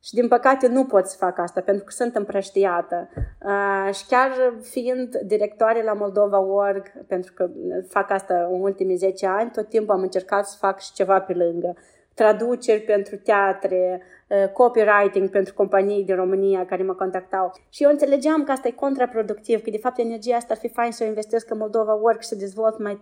Și 0.06 0.14
din 0.14 0.28
păcate 0.28 0.68
nu 0.68 0.86
pot 0.86 1.06
să 1.08 1.18
fac 1.18 1.40
asta 1.40 1.62
pentru 1.62 1.84
că 1.84 1.92
sunt 1.92 2.16
împrăștiată. 2.16 3.10
Uh, 3.16 3.94
și 3.94 4.06
chiar 4.06 4.32
fiind 4.62 5.16
directoare 5.16 5.84
la 5.84 5.94
Moldova 5.94 6.40
Org, 6.40 6.92
pentru 7.08 7.34
că 7.34 7.50
fac 7.88 8.12
asta 8.12 8.50
în 8.52 8.62
ultimii 8.62 8.96
10 8.96 9.28
ani, 9.28 9.52
tot 9.52 9.70
timpul 9.70 9.96
am 9.96 10.02
încercat 10.02 10.48
să 10.48 10.58
fac 10.60 10.80
și 10.80 10.94
ceva 10.94 11.20
pe 11.22 11.34
lângă. 11.34 11.76
Traduceri 12.14 12.82
pentru 12.82 13.16
teatre, 13.16 14.02
uh, 14.28 14.52
copywriting 14.52 15.30
pentru 15.30 15.54
companii 15.54 16.04
din 16.04 16.16
România 16.16 16.66
care 16.66 16.84
mă 16.84 16.94
contactau. 16.94 17.52
Și 17.70 17.84
eu 17.84 17.90
înțelegeam 17.90 18.44
că 18.44 18.52
asta 18.52 18.68
e 18.68 18.72
contraproductiv, 18.72 19.62
că 19.62 19.70
de 19.70 19.78
fapt 19.78 19.98
energia 19.98 20.36
asta 20.36 20.54
ar 20.54 20.60
fi 20.60 20.70
fain 20.70 20.92
să 20.92 21.04
o 21.04 21.08
investesc 21.08 21.50
în 21.50 21.58
Moldova 21.58 21.94
Work 21.94 22.22
și 22.22 22.28
să 22.28 22.36
dezvolt 22.36 22.80
mai, 22.80 23.02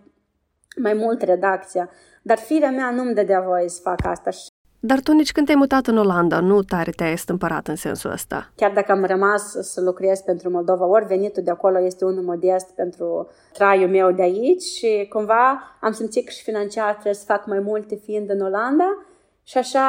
mai 0.81 0.93
mult 0.93 1.21
redacția. 1.21 1.89
Dar 2.21 2.37
firea 2.37 2.71
mea 2.71 2.91
nu-mi 2.91 3.13
dădea 3.13 3.41
voie 3.41 3.69
să 3.69 3.81
fac 3.81 4.05
asta 4.05 4.29
și 4.29 4.51
dar 4.86 5.00
tu 5.00 5.12
nici 5.12 5.32
când 5.32 5.46
te-ai 5.46 5.58
mutat 5.58 5.88
în 5.88 5.98
Olanda, 5.98 6.39
nu 6.39 6.62
tare 6.62 6.91
te-ai 6.91 7.17
stâmpărat 7.17 7.67
în 7.67 7.76
sensul 7.76 8.12
ăsta. 8.12 8.52
Chiar 8.56 8.72
dacă 8.72 8.91
am 8.91 9.06
rămas 9.06 9.52
să 9.62 9.82
lucrez 9.82 10.19
pentru 10.19 10.50
Moldova, 10.50 10.86
ori 10.86 11.06
venitul 11.06 11.43
de 11.43 11.52
acolo 11.52 11.80
este 11.80 12.06
unul 12.06 12.24
modest 12.24 12.69
pentru 12.76 13.28
traiul 13.54 13.89
meu 13.89 14.12
de 14.12 14.22
aici 14.22 14.62
și 14.62 15.08
cumva 15.10 15.78
am 15.82 15.91
simțit 15.91 16.26
că 16.26 16.32
și 16.32 16.43
financiar 16.43 16.91
trebuie 16.91 17.13
să 17.13 17.24
fac 17.26 17.46
mai 17.46 17.60
multe 17.60 17.96
fiind 17.96 18.30
în 18.30 18.41
Olanda 18.41 19.06
și 19.43 19.58
așa 19.58 19.86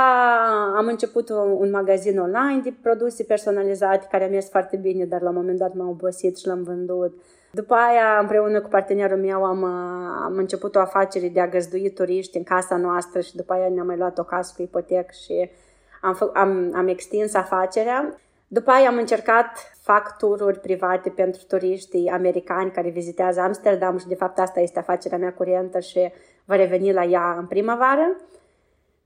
am 0.76 0.86
început 0.86 1.28
un, 1.28 1.56
un 1.58 1.70
magazin 1.70 2.18
online 2.18 2.60
de 2.62 2.74
produse 2.82 3.22
personalizate 3.22 4.06
care 4.10 4.24
a 4.24 4.28
mers 4.28 4.48
foarte 4.48 4.76
bine, 4.76 5.04
dar 5.04 5.20
la 5.20 5.28
un 5.28 5.34
moment 5.34 5.58
dat 5.58 5.74
m-am 5.74 5.88
obosit 5.88 6.38
și 6.38 6.46
l-am 6.46 6.62
vândut. 6.62 7.12
După 7.54 7.74
aia, 7.74 8.18
împreună 8.20 8.60
cu 8.60 8.68
partenerul 8.68 9.18
meu, 9.18 9.44
am, 9.44 9.64
am 10.24 10.36
început 10.36 10.74
o 10.74 10.80
afacere 10.80 11.28
de 11.28 11.40
a 11.40 11.48
găzdui 11.48 11.90
turiști 11.90 12.36
în 12.36 12.42
casa 12.42 12.76
noastră 12.76 13.20
și 13.20 13.36
după 13.36 13.52
aia 13.52 13.68
ne-am 13.68 13.86
mai 13.86 13.96
luat 13.96 14.18
o 14.18 14.22
casă 14.22 14.52
cu 14.56 14.62
ipotec 14.62 15.12
și 15.12 15.50
am, 16.00 16.30
am, 16.34 16.72
am 16.74 16.88
extins 16.88 17.34
afacerea. 17.34 18.18
După 18.48 18.70
aia 18.70 18.88
am 18.88 18.96
încercat 18.96 19.72
fac 19.82 20.18
tururi 20.18 20.60
private 20.60 21.10
pentru 21.10 21.42
turiștii 21.48 22.08
americani 22.08 22.70
care 22.70 22.88
vizitează 22.88 23.40
Amsterdam 23.40 23.98
și 23.98 24.06
de 24.06 24.14
fapt 24.14 24.38
asta 24.38 24.60
este 24.60 24.78
afacerea 24.78 25.18
mea 25.18 25.32
curentă 25.32 25.80
și 25.80 26.12
va 26.44 26.56
reveni 26.56 26.92
la 26.92 27.04
ea 27.04 27.36
în 27.38 27.46
primăvară. 27.46 28.16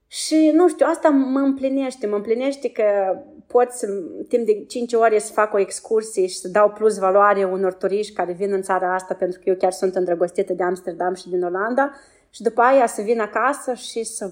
Și 0.06 0.50
nu 0.54 0.68
știu, 0.68 0.87
asta 0.88 1.08
mă 1.08 1.38
împlinește, 1.38 2.06
mă 2.06 2.16
împlinește 2.16 2.70
că 2.70 3.18
pot 3.48 3.70
să, 3.70 3.87
timp 4.28 4.46
de 4.46 4.64
5 4.64 4.92
ore 4.92 5.18
să 5.18 5.32
fac 5.32 5.54
o 5.54 5.58
excursie 5.58 6.26
și 6.26 6.38
să 6.38 6.48
dau 6.48 6.70
plus 6.70 6.98
valoare 6.98 7.44
unor 7.44 7.72
turiști 7.72 8.14
care 8.14 8.32
vin 8.32 8.52
în 8.52 8.62
țara 8.62 8.94
asta 8.94 9.14
pentru 9.14 9.38
că 9.38 9.48
eu 9.48 9.54
chiar 9.54 9.72
sunt 9.72 9.94
îndrăgostită 9.94 10.52
de 10.52 10.62
Amsterdam 10.62 11.14
și 11.14 11.28
din 11.28 11.44
Olanda 11.44 11.92
și 12.30 12.42
după 12.42 12.61
aia 12.61 12.87
să 12.87 13.02
vin 13.02 13.20
acasă 13.20 13.72
și 13.72 14.04
să 14.04 14.30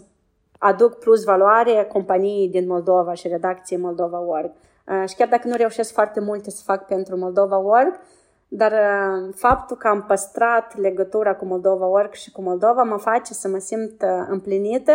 aduc 0.59 0.99
plus 0.99 1.25
valoare 1.25 1.89
companiei 1.93 2.49
din 2.49 2.67
Moldova 2.67 3.15
și 3.15 3.29
redacției 3.29 3.79
Moldova 3.79 4.21
Org. 4.21 4.51
Uh, 4.87 5.09
și 5.09 5.15
chiar 5.15 5.29
dacă 5.29 5.49
nu 5.49 5.57
reușesc 5.57 5.93
foarte 5.93 6.21
multe 6.21 6.51
să 6.51 6.63
fac 6.65 6.87
pentru 6.87 7.17
Moldova 7.17 7.59
Org, 7.59 8.01
dar 8.49 8.73
uh, 8.73 9.35
faptul 9.35 9.77
că 9.77 9.89
am 9.89 10.03
păstrat 10.03 10.79
legătura 10.79 11.35
cu 11.35 11.45
Moldova 11.45 11.87
Org 11.87 12.13
și 12.13 12.33
cu 12.33 12.43
Moldova 12.43 12.83
mă 12.83 12.97
face 12.97 13.33
să 13.33 13.49
mă 13.49 13.59
simt 13.59 14.03
uh, 14.03 14.27
împlinită 14.29 14.93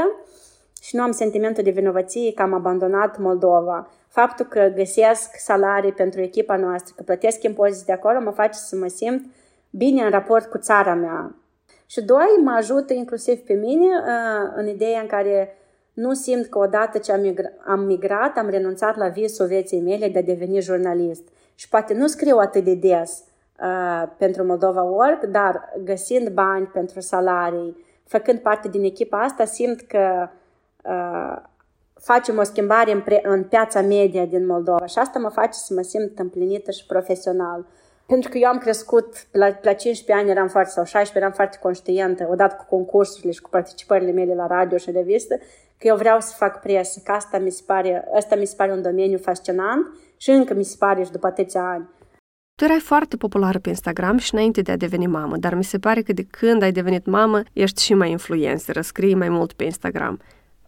și 0.82 0.96
nu 0.96 1.02
am 1.02 1.12
sentimentul 1.12 1.64
de 1.64 1.70
vinovăție 1.70 2.34
că 2.34 2.42
am 2.42 2.54
abandonat 2.54 3.18
Moldova. 3.18 3.90
Faptul 4.12 4.46
că 4.46 4.72
găsesc 4.76 5.36
salarii 5.38 5.92
pentru 5.92 6.22
echipa 6.22 6.56
noastră, 6.56 6.94
că 6.98 7.04
plătesc 7.04 7.44
impozite 7.44 7.84
de 7.86 7.92
acolo, 7.92 8.22
mă 8.22 8.32
face 8.32 8.58
să 8.60 8.76
mă 8.76 8.88
simt 8.88 9.26
bine 9.70 10.04
în 10.04 10.10
raport 10.10 10.46
cu 10.46 10.58
țara 10.58 10.94
mea. 10.94 11.36
Și 11.86 12.02
doi, 12.02 12.40
mă 12.44 12.52
ajută 12.52 12.94
inclusiv 12.94 13.40
pe 13.40 13.54
mine 13.54 13.86
uh, 13.86 14.52
în 14.56 14.68
ideea 14.68 15.00
în 15.00 15.08
care 15.08 15.58
nu 15.94 16.14
simt 16.14 16.46
că 16.46 16.58
odată 16.58 16.98
ce 16.98 17.12
am, 17.12 17.22
migra- 17.22 17.66
am 17.66 17.80
migrat, 17.80 18.38
am 18.38 18.50
renunțat 18.50 18.98
la 18.98 19.08
visul 19.08 19.46
vieții 19.46 19.82
mele 19.82 20.08
de 20.08 20.20
a 20.20 20.24
deveni 20.24 20.62
jurnalist. 20.62 21.28
Și 21.56 21.70
poate 21.70 21.94
nu 21.94 22.08
scriu 22.08 22.38
atât 22.38 22.64
de 22.64 22.76
des 22.76 23.24
uh, 23.62 24.08
pentru 24.18 24.46
Moldova 24.46 24.82
Work, 24.82 25.24
dar 25.24 25.74
găsind 25.84 26.30
bani 26.30 26.66
pentru 26.66 27.00
salarii, 27.00 27.78
făcând 28.04 28.40
parte 28.40 28.68
din 28.68 28.84
echipa 28.84 29.22
asta, 29.22 29.46
simt 29.46 29.82
că 29.82 30.30
uh, 30.84 31.50
facem 32.04 32.38
o 32.38 32.44
schimbare 32.44 32.92
în, 32.92 33.02
pre, 33.02 33.20
în 33.24 33.44
piața 33.44 33.82
media 33.82 34.26
din 34.26 34.46
Moldova 34.46 34.86
și 34.86 34.98
asta 34.98 35.20
mă 35.20 35.30
face 35.30 35.54
să 35.54 35.74
mă 35.74 35.82
simt 35.82 36.20
împlinită 36.20 36.72
și 36.72 36.86
profesional. 36.86 37.66
pentru 38.06 38.30
că 38.30 38.38
eu 38.38 38.50
am 38.50 38.58
crescut, 38.58 39.28
la, 39.32 39.48
la 39.48 39.74
15 39.74 40.14
ani 40.14 40.30
eram 40.30 40.48
foarte, 40.48 40.72
sau 40.72 40.84
16 40.84 41.18
eram 41.18 41.32
foarte 41.32 41.58
conștientă, 41.62 42.28
odată 42.32 42.56
cu 42.56 42.76
concursurile 42.76 43.32
și 43.32 43.42
cu 43.42 43.50
participările 43.50 44.12
mele 44.12 44.34
la 44.36 44.48
radio 44.48 44.78
și 44.78 44.92
revistă, 44.92 45.36
că 45.78 45.88
eu 45.88 45.96
vreau 45.96 46.20
să 46.20 46.34
fac 46.38 46.62
presă, 46.62 47.02
că 47.04 47.12
asta 47.12 47.38
mi 47.38 47.50
se 47.50 47.64
pare, 47.66 48.08
asta 48.16 48.36
mi 48.36 48.46
se 48.46 48.56
pare 48.58 48.72
un 48.72 48.82
domeniu 48.82 49.18
fascinant 49.18 49.86
și 50.18 50.30
încă 50.30 50.54
mi 50.54 50.64
se 50.64 50.76
pare 50.80 51.04
și 51.04 51.12
după 51.12 51.28
atâția 51.28 51.70
ani. 51.70 51.90
Tu 52.56 52.64
erai 52.64 52.80
foarte 52.80 53.18
populară 53.18 53.60
pe 53.60 53.70
Instagram 53.70 54.18
și 54.18 54.34
înainte 54.34 54.62
de 54.62 54.72
a 54.72 54.78
deveni 54.78 55.08
mamă, 55.08 55.38
dar 55.38 55.54
mi 55.54 55.64
se 55.64 55.78
pare 55.78 56.02
că 56.02 56.14
de 56.14 56.24
când 56.24 56.62
ai 56.62 56.72
devenit 56.72 57.06
mamă, 57.06 57.42
ești 57.54 57.84
și 57.84 57.94
mai 57.94 58.12
influencer, 58.12 58.82
scrii 58.82 59.16
mai 59.16 59.30
mult 59.30 59.54
pe 59.54 59.64
Instagram. 59.64 60.20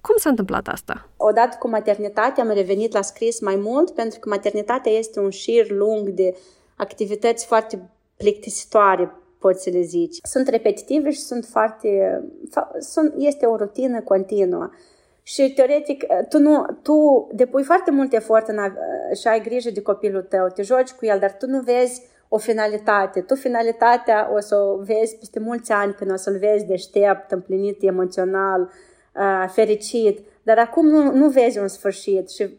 Cum 0.07 0.15
s-a 0.17 0.29
întâmplat 0.29 0.67
asta? 0.67 1.09
Odată 1.17 1.55
cu 1.59 1.69
maternitatea 1.69 2.43
am 2.43 2.51
revenit 2.53 2.93
la 2.93 3.01
scris 3.01 3.39
mai 3.41 3.55
mult 3.55 3.91
pentru 3.91 4.19
că 4.19 4.29
maternitatea 4.29 4.91
este 4.91 5.19
un 5.19 5.29
șir 5.29 5.71
lung 5.71 6.09
de 6.09 6.35
activități 6.77 7.45
foarte 7.45 7.89
plictisitoare, 8.17 9.11
poți 9.39 9.63
să 9.63 9.69
le 9.69 9.81
zici. 9.81 10.17
Sunt 10.23 10.47
repetitive 10.47 11.11
și 11.11 11.19
sunt 11.19 11.45
foarte... 11.45 12.21
Sunt, 12.79 13.13
este 13.17 13.45
o 13.45 13.55
rutină 13.55 14.01
continuă. 14.01 14.69
Și 15.23 15.53
teoretic, 15.53 16.05
tu, 16.29 16.39
nu, 16.39 16.65
tu 16.81 17.27
depui 17.31 17.63
foarte 17.63 17.91
mult 17.91 18.13
efort 18.13 18.47
în 18.47 18.57
a, 18.57 18.73
și 19.21 19.27
ai 19.27 19.41
grijă 19.41 19.69
de 19.69 19.81
copilul 19.81 20.21
tău, 20.21 20.47
te 20.47 20.61
joci 20.61 20.91
cu 20.91 21.05
el, 21.05 21.19
dar 21.19 21.35
tu 21.37 21.47
nu 21.47 21.59
vezi 21.59 22.01
o 22.27 22.37
finalitate. 22.37 23.21
Tu 23.21 23.35
finalitatea 23.35 24.29
o 24.35 24.39
să 24.39 24.55
o 24.55 24.75
vezi 24.75 25.17
peste 25.17 25.39
mulți 25.39 25.71
ani 25.71 25.93
când 25.93 26.11
o 26.11 26.15
să-l 26.15 26.37
vezi 26.37 26.65
deștept, 26.65 27.31
împlinit 27.31 27.83
emoțional, 27.83 28.69
fericit. 29.53 30.19
Dar 30.43 30.57
acum 30.57 30.87
nu, 30.87 31.11
nu 31.11 31.29
vezi 31.29 31.59
un 31.59 31.67
sfârșit 31.67 32.29
și 32.29 32.57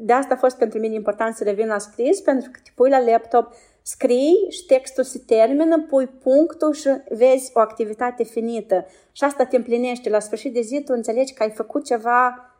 de 0.00 0.12
asta 0.12 0.34
a 0.34 0.36
fost 0.36 0.56
pentru 0.56 0.78
mine 0.78 0.94
important 0.94 1.34
să 1.34 1.44
revin 1.44 1.66
la 1.66 1.78
scris, 1.78 2.20
pentru 2.20 2.50
că 2.50 2.58
te 2.62 2.70
pui 2.74 2.90
la 2.90 3.00
laptop, 3.00 3.54
scrii 3.82 4.46
și 4.48 4.66
textul 4.66 5.04
se 5.04 5.22
termină, 5.26 5.84
pui 5.88 6.06
punctul 6.06 6.72
și 6.72 6.88
vezi 7.08 7.50
o 7.54 7.60
activitate 7.60 8.24
finită. 8.24 8.86
Și 9.12 9.24
asta 9.24 9.44
te 9.44 9.56
împlinește. 9.56 10.10
La 10.10 10.18
sfârșit 10.18 10.52
de 10.52 10.60
zi 10.60 10.82
tu 10.82 10.92
înțelegi 10.92 11.34
că 11.34 11.42
ai 11.42 11.50
făcut 11.50 11.84
ceva 11.84 12.50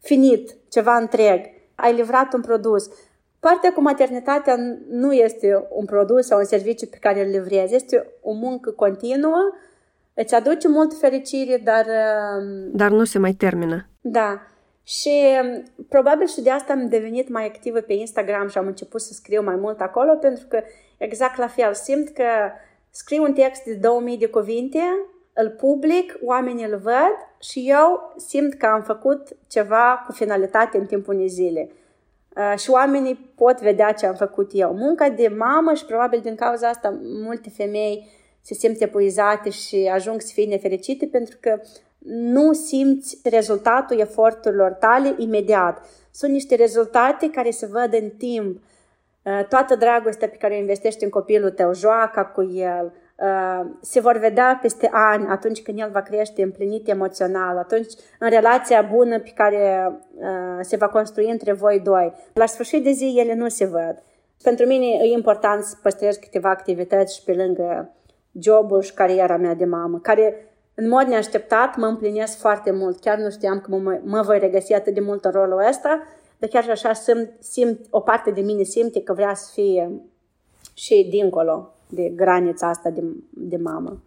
finit, 0.00 0.56
ceva 0.68 0.96
întreg. 0.96 1.44
Ai 1.74 1.94
livrat 1.94 2.32
un 2.32 2.40
produs. 2.40 2.90
Partea 3.40 3.72
cu 3.72 3.80
maternitatea 3.80 4.56
nu 4.88 5.12
este 5.12 5.66
un 5.70 5.84
produs 5.84 6.26
sau 6.26 6.38
un 6.38 6.44
serviciu 6.44 6.86
pe 6.86 6.96
care 7.00 7.24
îl 7.24 7.30
livrezi, 7.30 7.74
este 7.74 8.06
o 8.20 8.32
muncă 8.32 8.70
continuă, 8.70 9.54
îți 10.14 10.34
aduce 10.34 10.68
mult 10.68 10.98
fericire, 10.98 11.56
dar... 11.64 11.86
Um, 11.86 12.70
dar 12.72 12.90
nu 12.90 13.04
se 13.04 13.18
mai 13.18 13.32
termină. 13.32 13.88
Da. 14.00 14.40
Și 14.82 15.10
um, 15.42 15.62
probabil 15.88 16.26
și 16.26 16.40
de 16.40 16.50
asta 16.50 16.72
am 16.72 16.88
devenit 16.88 17.28
mai 17.28 17.46
activă 17.46 17.80
pe 17.80 17.92
Instagram 17.92 18.48
și 18.48 18.58
am 18.58 18.66
început 18.66 19.00
să 19.00 19.12
scriu 19.12 19.42
mai 19.42 19.56
mult 19.56 19.80
acolo, 19.80 20.14
pentru 20.14 20.46
că 20.48 20.62
exact 20.98 21.38
la 21.38 21.46
fel 21.46 21.74
simt 21.74 22.08
că 22.08 22.24
scriu 22.90 23.22
un 23.22 23.32
text 23.32 23.64
de 23.64 23.74
2000 23.74 24.18
de 24.18 24.26
cuvinte, 24.26 24.80
îl 25.32 25.50
public, 25.50 26.18
oamenii 26.22 26.64
îl 26.64 26.78
văd 26.78 27.16
și 27.40 27.64
eu 27.68 28.14
simt 28.16 28.54
că 28.54 28.66
am 28.66 28.82
făcut 28.82 29.28
ceva 29.48 30.04
cu 30.06 30.12
finalitate 30.12 30.78
în 30.78 30.86
timpul 30.86 31.14
unei 31.14 31.28
zile. 31.28 31.70
Uh, 32.36 32.58
și 32.58 32.70
oamenii 32.70 33.32
pot 33.34 33.60
vedea 33.60 33.92
ce 33.92 34.06
am 34.06 34.14
făcut 34.14 34.50
eu. 34.52 34.74
Munca 34.74 35.08
de 35.08 35.34
mamă 35.38 35.74
și 35.74 35.84
probabil 35.84 36.20
din 36.20 36.34
cauza 36.34 36.68
asta 36.68 36.98
multe 37.02 37.50
femei 37.50 38.08
se 38.44 38.54
simt 38.54 38.80
epuizate 38.80 39.50
și 39.50 39.90
ajung 39.92 40.20
să 40.20 40.32
fie 40.32 40.46
nefericite 40.46 41.06
pentru 41.06 41.36
că 41.40 41.60
nu 42.08 42.52
simți 42.52 43.18
rezultatul 43.22 43.98
eforturilor 43.98 44.72
tale 44.72 45.14
imediat. 45.18 45.86
Sunt 46.10 46.32
niște 46.32 46.54
rezultate 46.54 47.30
care 47.30 47.50
se 47.50 47.66
văd 47.66 47.94
în 48.02 48.08
timp. 48.08 48.62
Uh, 49.22 49.44
toată 49.48 49.76
dragostea 49.76 50.28
pe 50.28 50.36
care 50.36 50.54
o 50.54 50.58
investești 50.58 51.04
în 51.04 51.10
copilul 51.10 51.50
tău, 51.50 51.74
joaca 51.74 52.24
cu 52.24 52.42
el, 52.54 52.92
uh, 53.16 53.70
se 53.80 54.00
vor 54.00 54.16
vedea 54.16 54.58
peste 54.62 54.88
ani, 54.92 55.26
atunci 55.28 55.62
când 55.62 55.78
el 55.78 55.90
va 55.90 56.02
crește 56.02 56.42
împlinit 56.42 56.88
emoțional, 56.88 57.56
atunci 57.56 57.92
în 58.18 58.30
relația 58.30 58.82
bună 58.82 59.20
pe 59.20 59.32
care 59.34 59.92
uh, 60.14 60.58
se 60.60 60.76
va 60.76 60.88
construi 60.88 61.30
între 61.30 61.52
voi 61.52 61.80
doi. 61.80 62.12
La 62.32 62.46
sfârșit 62.46 62.84
de 62.84 62.90
zi 62.90 63.14
ele 63.18 63.34
nu 63.34 63.48
se 63.48 63.64
văd. 63.64 64.02
Pentru 64.42 64.66
mine 64.66 64.86
e 64.86 65.12
important 65.12 65.64
să 65.64 65.76
păstrez 65.82 66.16
câteva 66.16 66.50
activități 66.50 67.14
și 67.16 67.22
pe 67.24 67.32
lângă 67.32 67.94
jobul 68.40 68.82
și 68.82 68.94
cariera 68.94 69.36
mea 69.36 69.54
de 69.54 69.64
mamă, 69.64 69.98
care 69.98 70.54
în 70.74 70.88
mod 70.88 71.06
neașteptat 71.06 71.76
mă 71.76 71.86
împlinesc 71.86 72.38
foarte 72.38 72.70
mult. 72.70 73.00
Chiar 73.00 73.18
nu 73.18 73.30
știam 73.30 73.60
că 73.60 73.76
mă, 73.76 74.00
mă 74.04 74.22
voi 74.22 74.38
regăsi 74.38 74.72
atât 74.72 74.94
de 74.94 75.00
mult 75.00 75.24
în 75.24 75.30
rolul 75.30 75.66
ăsta, 75.68 76.02
dar 76.38 76.48
chiar 76.48 76.62
și 76.62 76.70
așa 76.70 76.92
simt, 76.92 77.30
simt, 77.38 77.86
o 77.90 78.00
parte 78.00 78.30
de 78.30 78.40
mine 78.40 78.62
simte 78.62 79.02
că 79.02 79.12
vrea 79.12 79.34
să 79.34 79.50
fie 79.52 79.90
și 80.74 81.06
dincolo 81.10 81.74
de 81.88 82.08
granița 82.08 82.68
asta 82.68 82.90
de, 82.90 83.02
de 83.30 83.56
mamă. 83.56 84.02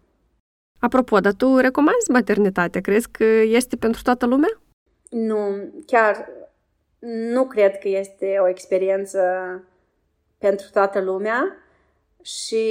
Apropo, 0.80 1.20
dar 1.20 1.34
tu 1.34 1.58
recomanzi 1.58 2.12
maternitatea? 2.12 2.82
Crezi 2.82 3.10
că 3.12 3.24
este 3.44 3.76
pentru 3.76 4.02
toată 4.04 4.26
lumea? 4.26 4.60
Nu, 5.10 5.40
chiar 5.86 6.30
nu 7.34 7.46
cred 7.46 7.78
că 7.78 7.88
este 7.88 8.38
o 8.42 8.48
experiență 8.48 9.22
pentru 10.38 10.68
toată 10.72 11.02
lumea 11.02 11.56
și 12.28 12.64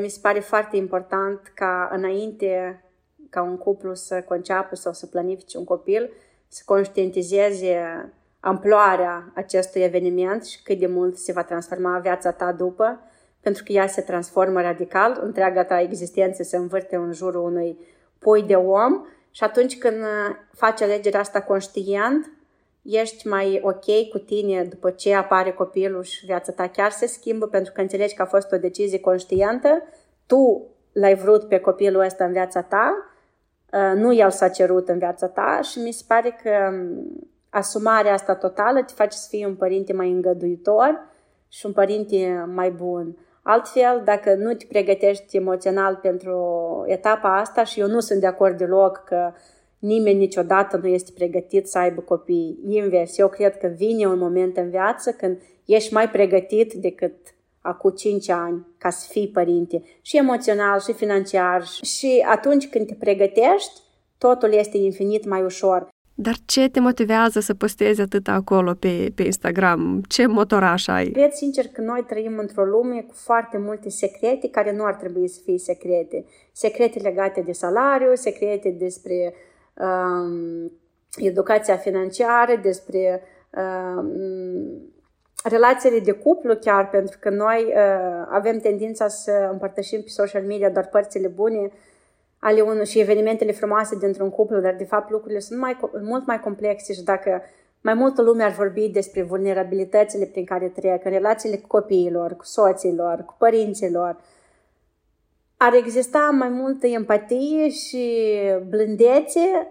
mi 0.00 0.08
se 0.08 0.18
pare 0.22 0.40
foarte 0.40 0.76
important 0.76 1.52
ca 1.54 1.88
înainte 1.92 2.82
ca 3.30 3.42
un 3.42 3.56
cuplu 3.56 3.94
să 3.94 4.22
conceapă 4.22 4.74
sau 4.74 4.92
să 4.92 5.06
planifice 5.06 5.58
un 5.58 5.64
copil, 5.64 6.12
să 6.48 6.62
conștientizeze 6.64 7.76
amploarea 8.40 9.32
acestui 9.34 9.80
eveniment 9.80 10.44
și 10.44 10.62
cât 10.62 10.78
de 10.78 10.86
mult 10.86 11.16
se 11.16 11.32
va 11.32 11.44
transforma 11.44 11.98
viața 11.98 12.32
ta 12.32 12.52
după, 12.52 13.00
pentru 13.40 13.62
că 13.64 13.72
ea 13.72 13.86
se 13.86 14.00
transformă 14.00 14.60
radical, 14.60 15.18
întreaga 15.22 15.64
ta 15.64 15.80
existență 15.80 16.42
se 16.42 16.56
învârte 16.56 16.96
în 16.96 17.12
jurul 17.12 17.44
unui 17.44 17.78
pui 18.18 18.42
de 18.42 18.54
om 18.54 19.06
și 19.30 19.44
atunci 19.44 19.78
când 19.78 20.04
faci 20.52 20.80
alegerea 20.80 21.20
asta 21.20 21.42
conștient, 21.42 22.30
ești 22.82 23.28
mai 23.28 23.60
ok 23.62 24.08
cu 24.10 24.18
tine 24.18 24.64
după 24.64 24.90
ce 24.90 25.14
apare 25.14 25.52
copilul 25.52 26.02
și 26.02 26.24
viața 26.24 26.52
ta 26.52 26.68
chiar 26.68 26.90
se 26.90 27.06
schimbă 27.06 27.46
pentru 27.46 27.72
că 27.72 27.80
înțelegi 27.80 28.14
că 28.14 28.22
a 28.22 28.26
fost 28.26 28.52
o 28.52 28.56
decizie 28.56 29.00
conștientă, 29.00 29.82
tu 30.26 30.66
l-ai 30.92 31.14
vrut 31.14 31.48
pe 31.48 31.58
copilul 31.58 32.02
ăsta 32.02 32.24
în 32.24 32.32
viața 32.32 32.62
ta, 32.62 33.12
uh, 33.72 34.00
nu 34.00 34.14
el 34.14 34.30
s-a 34.30 34.48
cerut 34.48 34.88
în 34.88 34.98
viața 34.98 35.28
ta 35.28 35.60
și 35.62 35.78
mi 35.78 35.92
se 35.92 36.04
pare 36.06 36.38
că 36.42 36.50
um, 36.70 37.30
asumarea 37.50 38.12
asta 38.12 38.34
totală 38.34 38.82
te 38.82 38.92
face 38.92 39.16
să 39.16 39.26
fii 39.28 39.44
un 39.44 39.54
părinte 39.54 39.92
mai 39.92 40.10
îngăduitor 40.10 41.08
și 41.48 41.66
un 41.66 41.72
părinte 41.72 42.44
mai 42.54 42.70
bun. 42.70 43.16
Altfel, 43.42 44.02
dacă 44.04 44.34
nu 44.34 44.54
te 44.54 44.64
pregătești 44.68 45.36
emoțional 45.36 45.96
pentru 45.96 46.36
etapa 46.86 47.38
asta 47.38 47.64
și 47.64 47.80
eu 47.80 47.86
nu 47.86 48.00
sunt 48.00 48.20
de 48.20 48.26
acord 48.26 48.56
deloc 48.56 49.02
că 49.04 49.32
nimeni 49.82 50.18
niciodată 50.18 50.76
nu 50.76 50.86
este 50.86 51.10
pregătit 51.14 51.66
să 51.66 51.78
aibă 51.78 52.00
copii. 52.00 52.58
Invers, 52.68 53.18
eu 53.18 53.28
cred 53.28 53.58
că 53.58 53.66
vine 53.66 54.06
un 54.06 54.18
moment 54.18 54.56
în 54.56 54.70
viață 54.70 55.10
când 55.10 55.40
ești 55.64 55.92
mai 55.92 56.10
pregătit 56.10 56.72
decât 56.72 57.14
acum 57.60 57.90
5 57.90 58.28
ani 58.28 58.66
ca 58.78 58.90
să 58.90 59.06
fii 59.10 59.28
părinte, 59.28 59.82
și 60.02 60.16
emoțional, 60.16 60.80
și 60.80 60.92
financiar. 60.92 61.64
Și 61.64 62.24
atunci 62.26 62.68
când 62.68 62.86
te 62.86 62.94
pregătești, 62.94 63.80
totul 64.18 64.52
este 64.52 64.76
infinit 64.76 65.24
mai 65.28 65.42
ușor. 65.42 65.88
Dar 66.14 66.34
ce 66.44 66.68
te 66.68 66.80
motivează 66.80 67.40
să 67.40 67.54
postezi 67.54 68.00
atât 68.00 68.28
acolo 68.28 68.74
pe, 68.74 69.12
pe 69.14 69.22
Instagram? 69.22 70.02
Ce 70.08 70.26
motoraș 70.26 70.86
ai? 70.86 71.10
Cred 71.10 71.32
sincer 71.32 71.66
că 71.68 71.80
noi 71.80 72.04
trăim 72.06 72.38
într-o 72.38 72.64
lume 72.64 73.00
cu 73.08 73.14
foarte 73.14 73.58
multe 73.58 73.88
secrete 73.88 74.48
care 74.48 74.72
nu 74.76 74.84
ar 74.84 74.94
trebui 74.94 75.28
să 75.28 75.40
fie 75.44 75.58
secrete. 75.58 76.24
Secrete 76.52 76.98
legate 76.98 77.40
de 77.40 77.52
salariu, 77.52 78.14
secrete 78.14 78.70
despre 78.78 79.14
um, 79.24 79.51
educația 81.16 81.76
financiară, 81.76 82.56
despre 82.62 83.22
um, 83.50 84.12
relațiile 85.44 85.98
de 85.98 86.12
cuplu 86.12 86.56
chiar, 86.56 86.90
pentru 86.90 87.18
că 87.20 87.30
noi 87.30 87.64
uh, 87.66 88.26
avem 88.28 88.58
tendința 88.58 89.08
să 89.08 89.48
împărtășim 89.52 90.02
pe 90.02 90.08
social 90.08 90.42
media 90.42 90.70
doar 90.70 90.88
părțile 90.88 91.28
bune 91.28 91.70
ale 92.38 92.60
unui 92.60 92.86
și 92.86 93.00
evenimentele 93.00 93.52
frumoase 93.52 93.96
dintr-un 93.96 94.30
cuplu, 94.30 94.60
dar 94.60 94.74
de 94.74 94.84
fapt 94.84 95.10
lucrurile 95.10 95.40
sunt 95.40 95.60
mai, 95.60 95.78
mult 96.02 96.26
mai 96.26 96.40
complexe 96.40 96.92
și 96.92 97.02
dacă 97.02 97.42
mai 97.80 97.94
multă 97.94 98.22
lume 98.22 98.42
ar 98.42 98.50
vorbi 98.50 98.88
despre 98.88 99.22
vulnerabilitățile 99.22 100.24
prin 100.24 100.44
care 100.44 100.68
trec, 100.68 101.04
în 101.04 101.10
relațiile 101.10 101.56
cu 101.56 101.66
copiilor, 101.66 102.36
cu 102.36 102.44
soților, 102.44 103.24
cu 103.26 103.34
părinților, 103.38 104.16
ar 105.64 105.74
exista 105.74 106.30
mai 106.32 106.48
multă 106.48 106.86
empatie 106.86 107.68
și 107.68 108.36
blândețe 108.68 109.68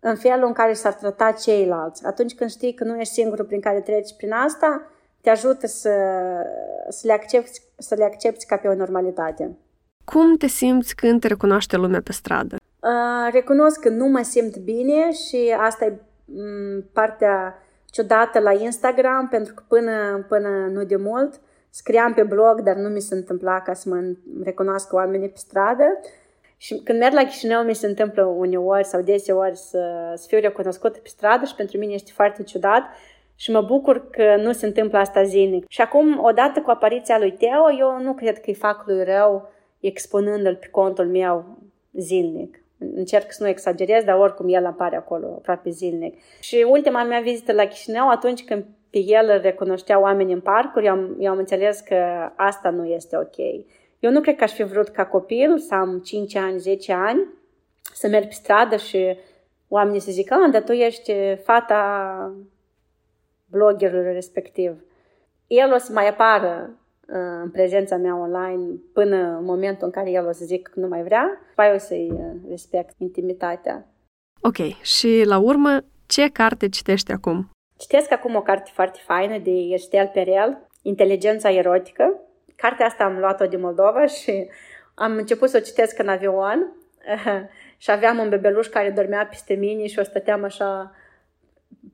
în 0.00 0.16
felul 0.16 0.46
în 0.46 0.52
care 0.52 0.72
s-ar 0.72 0.94
trata 0.94 1.30
ceilalți. 1.30 2.06
Atunci 2.06 2.34
când 2.34 2.50
știi 2.50 2.74
că 2.74 2.84
nu 2.84 2.98
ești 3.00 3.12
singurul 3.12 3.44
prin 3.44 3.60
care 3.60 3.80
treci 3.80 4.16
prin 4.16 4.32
asta, 4.32 4.82
te 5.20 5.30
ajută 5.30 5.66
să, 5.66 5.94
să, 6.88 7.06
le, 7.06 7.12
accepti, 7.12 7.60
să 7.78 7.94
le 7.94 8.04
accepti 8.04 8.46
ca 8.46 8.56
pe 8.56 8.68
o 8.68 8.74
normalitate. 8.74 9.56
Cum 10.04 10.36
te 10.36 10.46
simți 10.46 10.94
când 10.94 11.20
te 11.20 11.28
recunoaște 11.28 11.76
lumea 11.76 12.00
pe 12.00 12.12
stradă? 12.12 12.56
Uh, 12.80 13.32
recunosc 13.32 13.80
că 13.80 13.88
nu 13.88 14.06
mă 14.06 14.22
simt 14.22 14.56
bine 14.56 15.12
și 15.12 15.54
asta 15.58 15.84
e 15.84 15.92
m- 15.92 16.92
partea 16.92 17.62
ciudată 17.90 18.38
la 18.38 18.52
Instagram, 18.52 19.28
pentru 19.28 19.54
că 19.54 19.62
până, 19.68 20.24
până 20.28 20.48
nu 20.48 20.84
de 20.84 20.96
mult 20.96 21.40
scriam 21.76 22.12
pe 22.12 22.22
blog, 22.22 22.60
dar 22.60 22.76
nu 22.76 22.88
mi 22.88 23.00
se 23.00 23.14
întâmpla 23.14 23.60
ca 23.60 23.72
să 23.72 23.88
mă 23.88 24.14
recunoască 24.42 24.94
oamenii 24.94 25.28
pe 25.28 25.38
stradă. 25.38 25.84
Și 26.56 26.80
când 26.84 26.98
merg 26.98 27.14
la 27.14 27.24
Chișinău, 27.24 27.62
mi 27.62 27.74
se 27.74 27.86
întâmplă 27.86 28.24
uneori 28.24 28.84
sau 28.84 29.00
deseori 29.00 29.56
să, 29.56 30.12
să 30.14 30.24
fiu 30.28 30.40
recunoscută 30.40 30.98
pe 30.98 31.08
stradă 31.08 31.44
și 31.44 31.54
pentru 31.54 31.78
mine 31.78 31.92
este 31.92 32.10
foarte 32.14 32.42
ciudat 32.42 32.82
și 33.34 33.50
mă 33.50 33.60
bucur 33.60 34.10
că 34.10 34.36
nu 34.36 34.52
se 34.52 34.66
întâmplă 34.66 34.98
asta 34.98 35.22
zilnic. 35.22 35.64
Și 35.68 35.80
acum, 35.80 36.24
odată 36.24 36.60
cu 36.60 36.70
apariția 36.70 37.18
lui 37.18 37.32
Teo, 37.32 37.78
eu 37.78 38.00
nu 38.00 38.14
cred 38.14 38.34
că 38.34 38.44
îi 38.46 38.54
fac 38.54 38.86
lui 38.86 39.04
rău 39.04 39.50
expunându-l 39.80 40.56
pe 40.56 40.66
contul 40.66 41.06
meu 41.06 41.58
zilnic. 41.92 42.60
Încerc 42.78 43.32
să 43.32 43.42
nu 43.42 43.48
exagerez, 43.48 44.04
dar 44.04 44.18
oricum 44.18 44.48
el 44.48 44.66
apare 44.66 44.96
acolo 44.96 45.26
aproape 45.26 45.70
zilnic. 45.70 46.18
Și 46.40 46.66
ultima 46.68 47.02
mea 47.02 47.20
vizită 47.20 47.52
la 47.52 47.64
Chișinău, 47.64 48.08
atunci 48.08 48.44
când 48.44 48.64
pe 48.96 49.02
el 49.02 49.30
îl 49.34 49.40
recunoșteau 49.40 50.02
oameni 50.02 50.32
în 50.32 50.40
parcuri, 50.40 50.86
eu 50.86 50.92
am, 50.92 51.16
eu 51.18 51.30
am 51.30 51.38
înțeles 51.38 51.80
că 51.80 51.94
asta 52.36 52.70
nu 52.70 52.84
este 52.84 53.16
ok. 53.16 53.36
Eu 53.98 54.10
nu 54.10 54.20
cred 54.20 54.36
că 54.36 54.44
aș 54.44 54.52
fi 54.52 54.62
vrut 54.62 54.88
ca 54.88 55.06
copil 55.06 55.58
să 55.58 55.74
am 55.74 55.98
5 55.98 56.34
ani, 56.34 56.58
10 56.58 56.92
ani, 56.92 57.26
să 57.92 58.08
merg 58.08 58.26
pe 58.26 58.32
stradă 58.32 58.76
și 58.76 59.16
oamenii 59.68 60.00
să 60.00 60.10
zică, 60.10 60.34
ah, 60.34 60.50
dar 60.52 60.62
tu 60.62 60.72
ești 60.72 61.12
fata 61.44 62.34
bloggerului 63.50 64.12
respectiv. 64.12 64.84
El 65.46 65.72
o 65.72 65.78
să 65.78 65.92
mai 65.92 66.08
apară 66.08 66.70
uh, 67.08 67.40
în 67.42 67.50
prezența 67.50 67.96
mea 67.96 68.16
online 68.16 68.74
până 68.92 69.36
în 69.38 69.44
momentul 69.44 69.86
în 69.86 69.92
care 69.92 70.10
el 70.10 70.26
o 70.26 70.32
să 70.32 70.44
zic 70.44 70.68
că 70.68 70.80
nu 70.80 70.88
mai 70.88 71.02
vrea, 71.02 71.40
apoi 71.50 71.74
o 71.74 71.78
să-i 71.78 72.10
uh, 72.12 72.48
respect 72.48 72.94
intimitatea. 72.98 73.86
Ok, 74.40 74.56
și 74.82 75.22
la 75.24 75.38
urmă, 75.38 75.80
ce 76.06 76.28
carte 76.28 76.68
citești 76.68 77.12
acum? 77.12 77.50
Citesc 77.76 78.12
acum 78.12 78.34
o 78.34 78.42
carte 78.42 78.70
foarte 78.74 78.98
faină 79.04 79.38
de 79.38 79.50
Estel 79.50 80.10
Perel, 80.12 80.66
Inteligența 80.82 81.50
erotică. 81.50 82.20
Cartea 82.56 82.86
asta 82.86 83.04
am 83.04 83.18
luat-o 83.18 83.46
din 83.46 83.60
Moldova 83.60 84.06
și 84.06 84.48
am 84.94 85.16
început 85.16 85.48
să 85.48 85.56
o 85.56 85.60
citesc 85.60 85.98
în 85.98 86.08
avion 86.08 86.72
și 87.82 87.90
aveam 87.90 88.18
un 88.18 88.28
bebeluș 88.28 88.66
care 88.66 88.90
dormea 88.90 89.26
peste 89.26 89.54
mine 89.54 89.86
și 89.86 89.98
o 89.98 90.02
stăteam 90.02 90.44
așa 90.44 90.94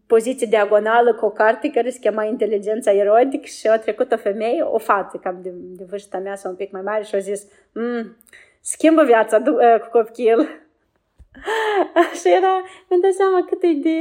poziție 0.07 0.47
diagonală 0.47 1.15
cu 1.15 1.25
o 1.25 1.31
carte 1.31 1.71
care 1.71 1.91
se 1.91 1.99
chema 1.99 2.25
Inteligența 2.25 2.93
erotică 2.93 3.47
și 3.47 3.67
a 3.67 3.79
trecut 3.79 4.13
o 4.13 4.17
femeie, 4.17 4.63
o 4.63 4.79
fată 4.79 5.17
cam 5.17 5.39
de, 5.43 5.51
de 5.55 5.85
vârsta 5.89 6.19
mea 6.19 6.35
sau 6.35 6.51
un 6.51 6.57
pic 6.57 6.71
mai 6.71 6.83
mare 6.83 7.03
și 7.03 7.15
a 7.15 7.19
zis 7.19 7.47
mm, 7.73 8.17
schimbă 8.61 9.05
viața 9.05 9.43
cu 9.81 9.89
copil. 9.91 10.39
și 12.21 12.29
era, 12.29 12.63
îmi 12.89 13.01
dau 13.01 13.11
seama 13.11 13.45
cât 13.49 13.63
e 13.63 13.73
de 13.73 13.99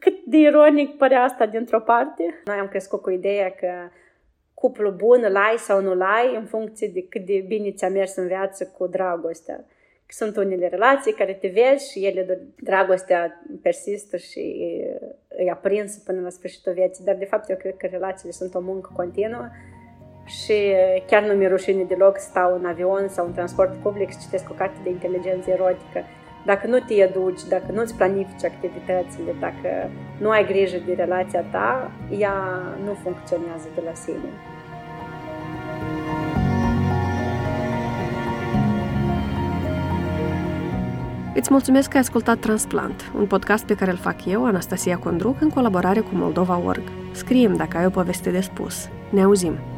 cât 0.00 0.24
de 0.24 0.36
ironic 0.36 0.96
părea 0.96 1.22
asta 1.22 1.46
dintr-o 1.46 1.80
parte. 1.80 2.42
Noi 2.44 2.56
am 2.56 2.68
crescut 2.68 3.02
cu 3.02 3.10
ideea 3.10 3.50
că 3.50 3.68
cuplu 4.54 4.90
bun 4.90 5.22
îl 5.24 5.36
ai 5.36 5.56
sau 5.56 5.80
nu-l 5.80 6.00
ai 6.00 6.36
în 6.36 6.44
funcție 6.44 6.90
de 6.94 7.06
cât 7.08 7.26
de 7.26 7.44
bine 7.46 7.72
ți-a 7.72 7.88
mers 7.88 8.16
în 8.16 8.26
viață 8.26 8.66
cu 8.78 8.86
dragostea. 8.86 9.64
Sunt 10.08 10.36
unele 10.36 10.68
relații 10.68 11.12
care 11.12 11.32
te 11.32 11.48
vezi 11.48 11.90
și 11.90 12.06
ele, 12.06 12.38
dragostea 12.60 13.44
persistă 13.62 14.16
și 14.16 14.40
e 15.36 15.50
aprinsă 15.50 16.02
până 16.04 16.20
la 16.20 16.30
sfârșitul 16.30 16.72
vieții, 16.72 17.04
dar 17.04 17.14
de 17.14 17.24
fapt 17.24 17.50
eu 17.50 17.56
cred 17.56 17.76
că 17.76 17.86
relațiile 17.86 18.32
sunt 18.32 18.54
o 18.54 18.60
muncă 18.60 18.90
continuă 18.96 19.48
și 20.24 20.74
chiar 21.06 21.22
nu 21.22 21.32
mi-e 21.32 21.48
rușine 21.48 21.82
deloc 21.82 22.18
să 22.18 22.26
stau 22.28 22.54
în 22.54 22.64
avion 22.64 23.08
sau 23.08 23.26
în 23.26 23.32
transport 23.32 23.74
public 23.74 24.10
și 24.10 24.18
citesc 24.18 24.50
o 24.50 24.54
carte 24.54 24.78
de 24.82 24.90
inteligență 24.90 25.50
erotică 25.50 26.04
dacă 26.44 26.66
nu 26.66 26.78
te 26.78 26.94
educi, 26.94 27.44
dacă 27.48 27.72
nu-ți 27.72 27.94
planifici 27.94 28.44
activitățile, 28.44 29.34
dacă 29.40 29.90
nu 30.18 30.30
ai 30.30 30.46
grijă 30.46 30.76
de 30.86 30.92
relația 30.92 31.40
ta, 31.40 31.90
ea 32.18 32.34
nu 32.84 32.92
funcționează 33.02 33.68
de 33.74 33.82
la 33.84 33.94
sine. 33.94 34.30
Îți 41.34 41.52
mulțumesc 41.52 41.88
că 41.88 41.96
ai 41.96 42.02
ascultat 42.02 42.38
Transplant, 42.38 43.12
un 43.16 43.26
podcast 43.26 43.64
pe 43.64 43.74
care 43.74 43.90
îl 43.90 43.96
fac 43.96 44.24
eu, 44.24 44.46
Anastasia 44.46 44.98
Condruc, 44.98 45.40
în 45.40 45.48
colaborare 45.48 46.00
cu 46.00 46.10
Moldova.org. 46.12 46.82
Scrie-mi 47.12 47.56
dacă 47.56 47.76
ai 47.76 47.86
o 47.86 47.90
poveste 47.90 48.30
de 48.30 48.40
spus. 48.40 48.88
Ne 49.10 49.22
auzim! 49.22 49.77